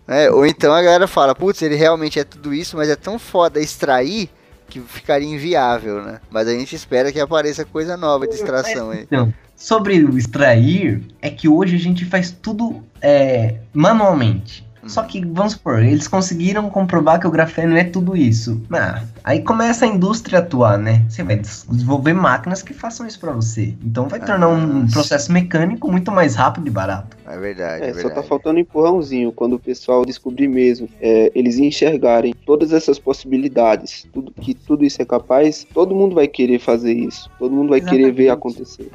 É, 0.07 0.31
ou 0.31 0.47
então 0.47 0.73
a 0.73 0.81
galera 0.81 1.07
fala, 1.07 1.35
putz, 1.35 1.61
ele 1.61 1.75
realmente 1.75 2.19
é 2.19 2.25
tudo 2.25 2.55
isso, 2.55 2.77
mas 2.77 2.89
é 2.89 2.97
tão 2.97 3.19
foda 3.19 3.61
extrair 3.61 4.31
que 4.69 4.81
ficaria 4.81 5.29
inviável, 5.29 6.03
né? 6.03 6.21
Mas 6.31 6.47
a 6.47 6.53
gente 6.53 6.75
espera 6.77 7.11
que 7.11 7.21
apareça 7.21 7.65
coisa 7.65 7.97
nova 7.97 8.27
de 8.27 8.35
extração 8.35 8.91
aí. 8.91 9.03
Então, 9.03 9.33
sobre 9.57 10.05
o 10.05 10.19
extrair, 10.19 11.03
é 11.21 11.31
que 11.31 11.49
hoje 11.49 11.75
a 11.75 11.79
gente 11.79 12.05
faz 12.05 12.31
tudo 12.31 12.85
é, 13.01 13.57
manualmente. 13.73 14.68
Uhum. 14.83 14.89
Só 14.89 15.03
que, 15.03 15.25
vamos 15.25 15.53
supor, 15.53 15.83
eles 15.83 16.07
conseguiram 16.09 16.69
comprovar 16.71 17.19
que 17.21 17.27
o 17.27 17.31
grafeno 17.31 17.77
é 17.77 17.85
tudo 17.85 18.17
isso. 18.17 18.61
Ah, 18.73 19.03
aí 19.25 19.43
começa 19.43 19.85
a 19.85 19.89
indústria 19.89 20.39
a 20.39 20.43
atuar, 20.43 20.79
né? 20.79 21.05
Você 21.09 21.23
vai 21.23 21.37
des- 21.37 21.67
desenvolver 21.69 22.13
máquinas 22.15 22.63
que 22.63 22.73
façam 22.73 23.07
isso 23.07 23.19
pra 23.19 23.33
você. 23.33 23.75
Então 23.85 24.07
vai 24.09 24.21
tornar 24.21 24.49
um 24.49 24.85
Ah, 24.85 24.93
processo 24.93 25.33
mecânico 25.33 25.91
muito 25.91 26.11
mais 26.13 26.35
rápido 26.37 26.67
e 26.69 26.71
barato. 26.71 27.17
É 27.27 27.37
verdade, 27.39 27.85
é, 27.85 27.89
É, 27.89 27.89
só 27.91 27.95
verdade. 27.97 28.15
tá 28.15 28.23
faltando 28.23 28.57
um 28.57 28.61
empurrãozinho 28.61 29.33
quando 29.33 29.55
o 29.55 29.59
pessoal 29.59 30.05
descobrir 30.05 30.49
mesmo, 30.49 30.89
é, 31.01 31.31
eles 31.35 31.59
enxergarem 31.59 32.35
todas 32.47 32.73
essas 32.73 32.99
possibilidades, 32.99 34.07
tudo 34.13 34.33
que 34.41 34.55
tudo 34.55 34.85
isso 34.85 35.03
é 35.03 35.05
capaz, 35.05 35.67
todo 35.75 35.95
mundo 35.95 36.15
vai 36.15 36.27
querer 36.29 36.59
fazer 36.59 36.93
isso, 36.95 37.29
todo 37.39 37.53
mundo 37.55 37.71
vai 37.71 37.81
querer 37.81 38.13
ver 38.13 38.25
Exatamente. 38.27 38.31
acontecer. 38.31 38.91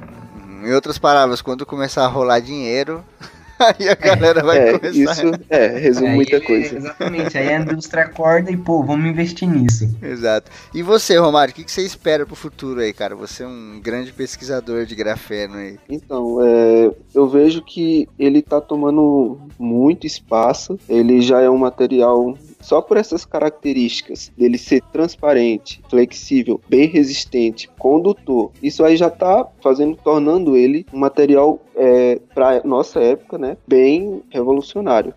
Em 0.65 0.71
outras 0.73 0.97
palavras, 0.97 1.41
quando 1.41 1.65
começar 1.65 2.05
a 2.05 2.07
rolar 2.07 2.39
dinheiro, 2.39 3.03
aí 3.59 3.89
a 3.89 3.95
galera 3.95 4.43
vai 4.43 4.57
é, 4.57 4.79
começar. 4.79 4.99
isso 5.25 5.39
é, 5.49 5.67
resume 5.79 6.07
Aí 6.09 6.15
muita 6.15 6.35
ele- 6.37 6.45
coisa. 6.45 6.77
Exatamente, 6.77 7.37
aí 7.37 7.49
a 7.49 7.59
indústria 7.59 8.03
acorda 8.03 8.51
e, 8.51 8.57
pô, 8.57 8.83
vamos 8.83 9.05
investir 9.09 9.47
nisso. 9.49 9.89
Exato. 10.01 10.51
E 10.73 10.81
você, 10.81 11.17
Romário, 11.17 11.51
o 11.51 11.55
que, 11.55 11.63
que 11.63 11.71
você 11.71 11.81
espera 11.83 12.25
pro 12.25 12.35
futuro 12.35 12.79
aí, 12.81 12.91
cara? 12.93 13.15
Você 13.15 13.43
é 13.43 13.47
um 13.47 13.79
grande 13.81 14.11
pesquisador 14.11 14.85
de 14.85 14.95
grafeno 14.95 15.55
aí. 15.55 15.77
Então, 15.89 16.37
é, 16.41 16.91
eu 17.13 17.27
vejo 17.27 17.61
que 17.61 18.07
ele 18.17 18.41
tá 18.41 18.59
tomando 18.59 19.39
muito 19.57 20.05
espaço, 20.07 20.79
ele 20.89 21.21
já 21.21 21.41
é 21.41 21.49
um 21.49 21.57
material 21.57 22.37
só 22.63 22.81
por 22.81 22.97
essas 22.97 23.25
características 23.25 24.31
dele 24.37 24.57
ser 24.57 24.81
transparente, 24.91 25.81
flexível, 25.89 26.59
bem 26.67 26.87
resistente, 26.87 27.69
condutor. 27.77 28.51
Isso 28.61 28.83
aí 28.83 28.95
já 28.95 29.09
tá 29.09 29.47
fazendo, 29.61 29.95
tornando 29.95 30.55
ele 30.55 30.85
um 30.93 30.97
material 30.97 31.59
é, 31.75 32.19
para 32.33 32.63
nossa 32.63 32.99
época, 32.99 33.37
né, 33.37 33.57
bem 33.67 34.23
revolucionário. 34.29 35.13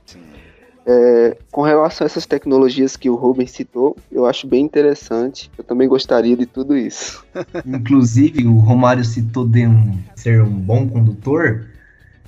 É, 0.88 1.36
com 1.50 1.62
relação 1.62 2.04
a 2.04 2.06
essas 2.06 2.26
tecnologias 2.26 2.96
que 2.96 3.10
o 3.10 3.16
Rubens 3.16 3.50
citou, 3.50 3.96
eu 4.10 4.24
acho 4.24 4.46
bem 4.46 4.64
interessante. 4.64 5.50
Eu 5.58 5.64
também 5.64 5.88
gostaria 5.88 6.36
de 6.36 6.46
tudo 6.46 6.76
isso. 6.76 7.24
Inclusive, 7.66 8.46
o 8.46 8.58
Romário 8.58 9.04
citou 9.04 9.44
de 9.44 9.66
um, 9.66 9.98
ser 10.14 10.40
um 10.42 10.48
bom 10.48 10.88
condutor. 10.88 11.66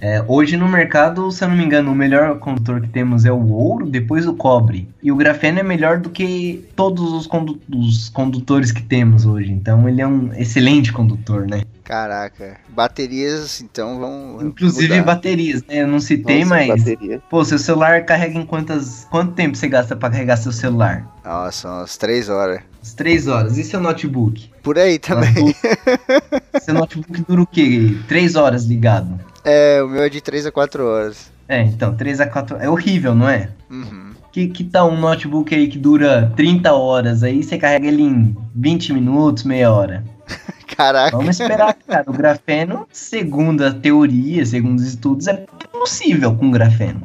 É, 0.00 0.22
hoje 0.28 0.56
no 0.56 0.68
mercado, 0.68 1.30
se 1.32 1.42
eu 1.44 1.48
não 1.48 1.56
me 1.56 1.64
engano, 1.64 1.90
o 1.90 1.94
melhor 1.94 2.38
condutor 2.38 2.80
que 2.80 2.88
temos 2.88 3.24
é 3.24 3.32
o 3.32 3.48
ouro, 3.50 3.84
depois 3.86 4.26
o 4.26 4.34
cobre. 4.34 4.88
E 5.02 5.10
o 5.10 5.16
grafeno 5.16 5.58
é 5.58 5.62
melhor 5.62 5.98
do 5.98 6.08
que 6.10 6.64
todos 6.76 7.12
os, 7.12 7.26
condu- 7.26 7.60
os 7.74 8.08
condutores 8.08 8.70
que 8.70 8.82
temos 8.82 9.26
hoje. 9.26 9.50
Então 9.50 9.88
ele 9.88 10.00
é 10.00 10.06
um 10.06 10.32
excelente 10.34 10.92
condutor, 10.92 11.46
né? 11.48 11.62
Caraca. 11.82 12.58
Baterias, 12.68 13.60
então, 13.62 13.98
vão. 13.98 14.38
Inclusive 14.46 14.92
mudar. 15.00 15.04
baterias, 15.14 15.62
né? 15.66 15.82
Eu 15.82 15.88
não 15.88 15.98
citei, 16.00 16.40
Nossa, 16.44 16.54
mas. 16.54 16.68
bateria. 16.68 17.22
Pô, 17.30 17.44
seu 17.44 17.58
celular 17.58 18.04
carrega 18.04 18.38
em 18.38 18.44
quantas. 18.44 19.06
Quanto 19.10 19.32
tempo 19.32 19.56
você 19.56 19.68
gasta 19.68 19.96
pra 19.96 20.10
carregar 20.10 20.36
seu 20.36 20.52
celular? 20.52 21.08
Nossa, 21.24 21.66
umas 21.68 21.96
três 21.96 22.28
horas. 22.28 22.60
Umas 22.78 22.92
três 22.94 23.26
horas. 23.26 23.56
E 23.56 23.64
seu 23.64 23.80
notebook? 23.80 24.50
Por 24.62 24.78
aí 24.78 24.98
também. 24.98 25.32
Notebook- 25.32 26.60
seu 26.60 26.74
notebook 26.74 27.24
dura 27.26 27.40
o 27.42 27.46
quê? 27.46 27.96
Três 28.06 28.36
horas 28.36 28.64
ligado. 28.66 29.18
É, 29.50 29.82
o 29.82 29.88
meu 29.88 30.02
é 30.02 30.08
de 30.08 30.20
três 30.20 30.44
a 30.44 30.52
quatro 30.52 30.84
horas. 30.84 31.30
É, 31.48 31.62
então, 31.62 31.94
3 31.94 32.20
a 32.20 32.26
4 32.26 32.58
É 32.60 32.68
horrível, 32.68 33.14
não 33.14 33.26
é? 33.26 33.48
Uhum. 33.70 34.12
Que, 34.30 34.48
que 34.48 34.62
tal 34.62 34.90
um 34.90 35.00
notebook 35.00 35.54
aí 35.54 35.66
que 35.66 35.78
dura 35.78 36.30
30 36.36 36.74
horas, 36.74 37.22
aí 37.22 37.42
você 37.42 37.56
carrega 37.56 37.88
ele 37.88 38.02
em 38.02 38.36
20 38.54 38.92
minutos, 38.92 39.44
meia 39.44 39.72
hora. 39.72 40.04
Caraca. 40.76 41.16
Vamos 41.16 41.40
esperar, 41.40 41.74
cara. 41.74 42.04
O 42.06 42.12
grafeno, 42.12 42.86
segundo 42.92 43.64
a 43.64 43.72
teoria, 43.72 44.44
segundo 44.44 44.78
os 44.78 44.86
estudos, 44.86 45.26
é 45.26 45.46
possível 45.72 46.36
com 46.36 46.50
grafeno. 46.50 47.00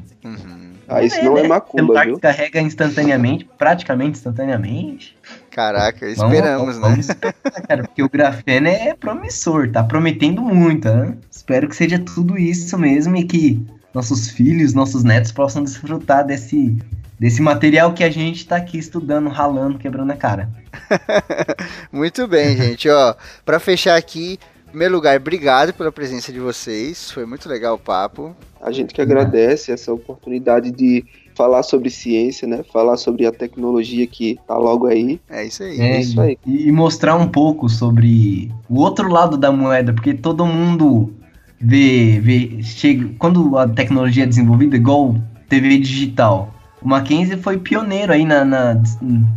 Ah, 0.96 1.04
isso 1.04 1.24
não 1.24 1.38
é 1.38 1.44
né? 1.44 1.48
macumba, 1.48 1.84
Celular 1.84 2.06
viu? 2.06 2.16
que 2.16 2.22
carrega 2.22 2.62
instantaneamente, 2.62 3.50
praticamente 3.58 4.18
instantaneamente. 4.18 5.16
Caraca, 5.52 6.00
Vamos- 6.16 6.34
esperamos, 6.34 6.78
vamos, 6.78 7.08
né? 7.08 7.14
esperar, 7.14 7.68
cara, 7.68 7.84
porque 7.84 8.02
o 8.04 8.10
grafeno 8.10 8.68
é 8.68 8.94
promissor, 8.94 9.70
tá 9.72 9.84
prometendo 9.84 10.42
muito, 10.42 10.88
né? 10.90 11.16
Espero 11.30 11.68
que 11.68 11.76
seja 11.76 12.00
tudo 12.00 12.38
isso 12.38 12.78
mesmo 12.78 13.16
e 13.16 13.24
que 13.24 13.66
nossos 13.94 14.30
filhos, 14.30 14.74
nossos 14.74 15.04
netos 15.04 15.32
possam 15.32 15.64
desfrutar 15.64 16.26
desse, 16.26 16.76
desse 17.20 17.42
material 17.42 17.94
que 17.94 18.04
a 18.04 18.10
gente 18.10 18.48
tá 18.48 18.56
aqui 18.56 18.78
estudando, 18.80 19.30
ralando, 19.30 19.78
quebrando 19.78 20.12
a 20.12 20.16
cara. 20.16 20.50
Muito 21.92 22.28
bem, 22.28 22.58
gente. 22.58 22.90
Ó, 22.90 23.14
pra 23.46 23.60
fechar 23.60 23.96
aqui, 23.96 24.40
primeiro 24.74 24.96
lugar, 24.96 25.16
obrigado 25.18 25.72
pela 25.72 25.92
presença 25.92 26.34
de 26.34 26.40
vocês. 26.40 27.12
Foi 27.12 27.28
muito 27.28 27.48
legal 27.48 27.76
o 27.76 27.78
papo. 27.78 28.36
A 28.60 28.72
gente 28.72 28.92
que 28.92 29.00
agradece 29.02 29.72
essa 29.72 29.94
oportunidade 29.94 30.72
de 30.72 31.06
falar 31.36 31.62
sobre 31.62 31.92
ciência, 31.92 32.48
né? 32.48 32.64
Falar 32.74 32.98
sobre 32.98 33.28
a 33.28 33.32
tecnologia 33.32 34.08
que 34.08 34.40
tá 34.48 34.58
logo 34.58 34.88
aí. 34.88 35.22
É 35.30 35.46
isso 35.46 35.62
aí. 35.62 35.80
É, 35.80 36.02
isso 36.02 36.20
aí. 36.20 36.40
E, 36.44 36.70
e 36.70 36.72
mostrar 36.72 37.16
um 37.16 37.28
pouco 37.28 37.70
sobre 37.70 38.52
o 38.68 38.80
outro 38.80 39.08
lado 39.10 39.38
da 39.38 39.52
moeda, 39.52 39.94
porque 39.94 40.12
todo 40.16 40.44
mundo 40.44 41.14
vê, 41.62 42.20
vê 42.20 42.64
chega, 42.64 43.12
quando 43.20 43.56
a 43.60 43.68
tecnologia 43.68 44.24
é 44.24 44.28
desenvolvida, 44.28 44.76
igual 44.76 45.16
TV 45.50 45.78
digital. 45.78 46.52
O 46.82 46.88
Mackenzie 46.88 47.38
foi 47.38 47.60
pioneiro 47.60 48.12
aí 48.12 48.26
na, 48.26 48.44
na- 48.44 48.82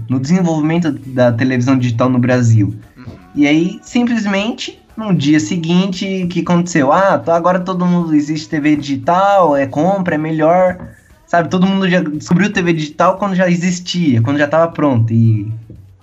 no 0.09 0.19
desenvolvimento 0.19 0.91
da 0.93 1.31
televisão 1.31 1.79
digital 1.79 2.09
no 2.09 2.19
Brasil. 2.19 2.75
Uhum. 2.97 3.05
E 3.35 3.47
aí, 3.47 3.79
simplesmente, 3.83 4.81
no 4.97 5.15
dia 5.15 5.39
seguinte, 5.39 6.25
o 6.25 6.29
que 6.29 6.41
aconteceu? 6.41 6.93
Ah, 6.93 7.23
agora 7.27 7.61
todo 7.61 7.85
mundo 7.85 8.15
existe 8.15 8.49
TV 8.49 8.77
digital, 8.77 9.57
é 9.57 9.67
compra, 9.67 10.15
é 10.15 10.19
melhor. 10.19 10.79
Sabe, 11.27 11.49
todo 11.49 11.67
mundo 11.67 11.89
já 11.89 12.01
descobriu 12.01 12.53
TV 12.53 12.73
digital 12.73 13.19
quando 13.19 13.35
já 13.35 13.49
existia, 13.49 14.23
quando 14.23 14.39
já 14.39 14.47
tava 14.47 14.71
pronto. 14.71 15.13
E, 15.13 15.53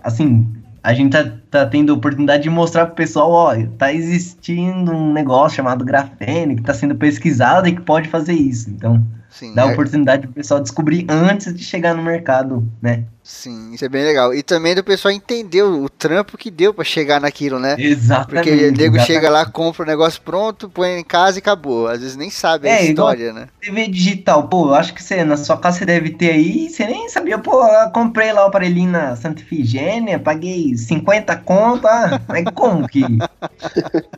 assim, 0.03 0.45
a 0.83 0.93
gente 0.93 1.13
tá, 1.13 1.31
tá 1.49 1.65
tendo 1.65 1.93
a 1.93 1.95
oportunidade 1.95 2.43
de 2.43 2.49
mostrar 2.49 2.87
pro 2.87 2.95
pessoal, 2.95 3.31
ó, 3.31 3.55
tá 3.77 3.93
existindo 3.93 4.91
um 4.91 5.13
negócio 5.13 5.55
chamado 5.55 5.85
grafene 5.85 6.57
que 6.57 6.61
tá 6.61 6.73
sendo 6.73 6.95
pesquisado 6.95 7.69
e 7.69 7.75
que 7.75 7.81
pode 7.81 8.09
fazer 8.09 8.33
isso. 8.33 8.69
Então, 8.69 9.01
Sim, 9.33 9.53
dá 9.55 9.63
a 9.63 9.69
é- 9.69 9.73
oportunidade 9.73 10.27
pro 10.27 10.33
pessoal 10.35 10.61
descobrir 10.61 11.05
antes 11.09 11.53
de 11.53 11.63
chegar 11.63 11.95
no 11.95 12.03
mercado, 12.03 12.67
né? 12.81 13.03
sim, 13.23 13.73
isso 13.73 13.83
é 13.85 13.89
bem 13.89 14.03
legal. 14.03 14.33
E 14.33 14.43
também 14.43 14.75
do 14.75 14.83
pessoal 14.83 15.11
entender 15.11 15.63
o, 15.63 15.89
trampo 15.89 16.37
que 16.37 16.51
deu 16.51 16.73
pra 16.73 16.83
chegar 16.83 17.21
naquilo, 17.21 17.57
né? 17.57 17.75
Exatamente. 17.79 18.49
Porque 18.49 18.67
o 18.67 18.71
nego 18.71 18.99
chega 18.99 19.29
lá, 19.29 19.45
compra 19.45 19.83
o 19.83 19.85
negócio 19.87 20.21
pronto, 20.21 20.69
põe 20.69 20.99
em 20.99 21.03
casa 21.03 21.37
e 21.37 21.39
acabou. 21.39 21.87
Às 21.87 22.01
vezes 22.01 22.15
nem 22.17 22.29
sabe 22.29 22.67
a 22.67 22.73
É, 22.73 22.85
igual- 22.85 23.13
história, 23.13 23.33
né? 23.33 23.47
TV 23.61 23.87
digital, 23.87 24.47
pô, 24.49 24.67
eu 24.67 24.75
acho 24.75 24.93
que 24.93 25.01
você, 25.01 25.23
na 25.23 25.37
sua 25.37 25.57
casa 25.57 25.79
você 25.79 25.85
deve 25.85 26.09
ter 26.11 26.31
aí, 26.31 26.69
você 26.69 26.85
nem 26.85 27.07
sabia, 27.09 27.39
pô, 27.39 27.63
comprei 27.93 28.33
lá 28.33 28.43
o 28.43 28.47
aparelhinho 28.47 28.91
na 28.91 29.15
Santa 29.15 29.41
Ifigênia, 29.41 30.19
paguei 30.19 30.75
50 30.77 31.35
conto, 31.37 31.87
ah, 31.87 32.21
mas 32.27 32.43
como 32.53 32.87
que, 32.87 33.01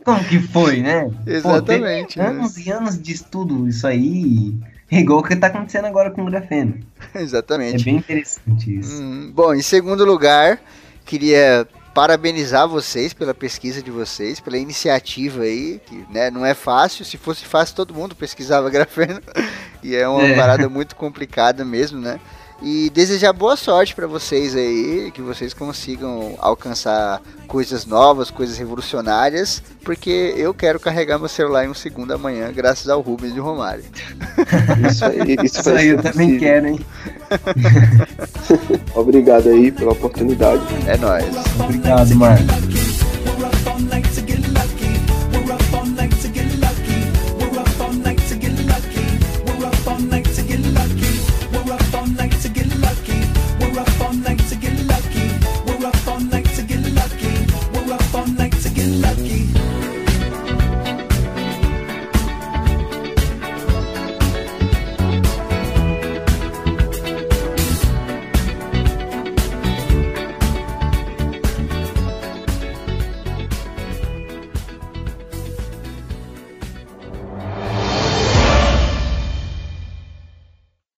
como 0.04 0.24
que 0.24 0.40
foi, 0.40 0.80
né? 0.82 1.10
Exatamente. 1.26 2.16
Pô, 2.16 2.22
né? 2.22 2.28
anos 2.30 2.56
e 2.58 2.70
anos 2.70 3.00
de 3.00 3.12
estudo 3.12 3.68
isso 3.68 3.86
aí, 3.86 4.54
igual 4.90 5.20
o 5.20 5.22
que 5.22 5.34
tá 5.36 5.48
acontecendo 5.48 5.86
agora 5.86 6.10
com 6.10 6.22
o 6.22 6.26
grafeno. 6.26 6.78
É 7.14 7.22
Exatamente. 7.22 7.84
bem 7.84 7.96
interessante 7.96 8.78
isso. 8.78 9.00
Hum, 9.02 9.30
bom, 9.34 9.54
em 9.54 9.62
segundo 9.62 10.04
lugar, 10.04 10.60
queria 11.04 11.66
parabenizar 11.94 12.68
vocês 12.68 13.14
pela 13.14 13.32
pesquisa 13.32 13.82
de 13.82 13.90
vocês, 13.90 14.38
pela 14.38 14.58
iniciativa 14.58 15.42
aí, 15.44 15.80
que 15.86 16.04
né, 16.10 16.30
não 16.30 16.44
é 16.44 16.52
fácil, 16.52 17.04
se 17.06 17.16
fosse 17.16 17.46
fácil 17.46 17.74
todo 17.74 17.94
mundo 17.94 18.14
pesquisava 18.14 18.68
grafeno, 18.70 19.20
e 19.82 19.94
é 19.96 20.06
uma 20.06 20.22
É. 20.24 20.36
parada 20.36 20.68
muito 20.68 20.94
complicada 20.94 21.64
mesmo, 21.64 21.98
né? 22.00 22.20
E 22.62 22.88
desejar 22.90 23.34
boa 23.34 23.54
sorte 23.54 23.94
para 23.94 24.06
vocês 24.06 24.54
aí, 24.56 25.10
que 25.12 25.20
vocês 25.20 25.52
consigam 25.52 26.36
alcançar 26.38 27.20
coisas 27.46 27.84
novas, 27.84 28.30
coisas 28.30 28.56
revolucionárias, 28.56 29.62
porque 29.84 30.32
eu 30.36 30.54
quero 30.54 30.80
carregar 30.80 31.18
meu 31.18 31.28
celular 31.28 31.66
em 31.66 31.68
um 31.68 31.74
segundo 31.74 32.12
amanhã, 32.12 32.50
graças 32.52 32.88
ao 32.88 33.02
Rubens 33.02 33.36
e 33.36 33.38
ao 33.38 33.44
Romário. 33.44 33.84
Isso 34.90 35.04
aí, 35.04 35.36
isso, 35.44 35.60
Isso 35.60 35.70
aí 35.70 35.88
eu 35.88 36.02
também 36.02 36.38
possível. 36.38 36.40
quero, 36.40 36.66
hein? 36.68 36.80
Obrigado 38.94 39.48
aí 39.50 39.70
pela 39.70 39.92
oportunidade. 39.92 40.62
É 40.86 40.96
nóis. 40.96 41.26
Obrigado, 41.60 42.14
Marcos. 42.14 42.75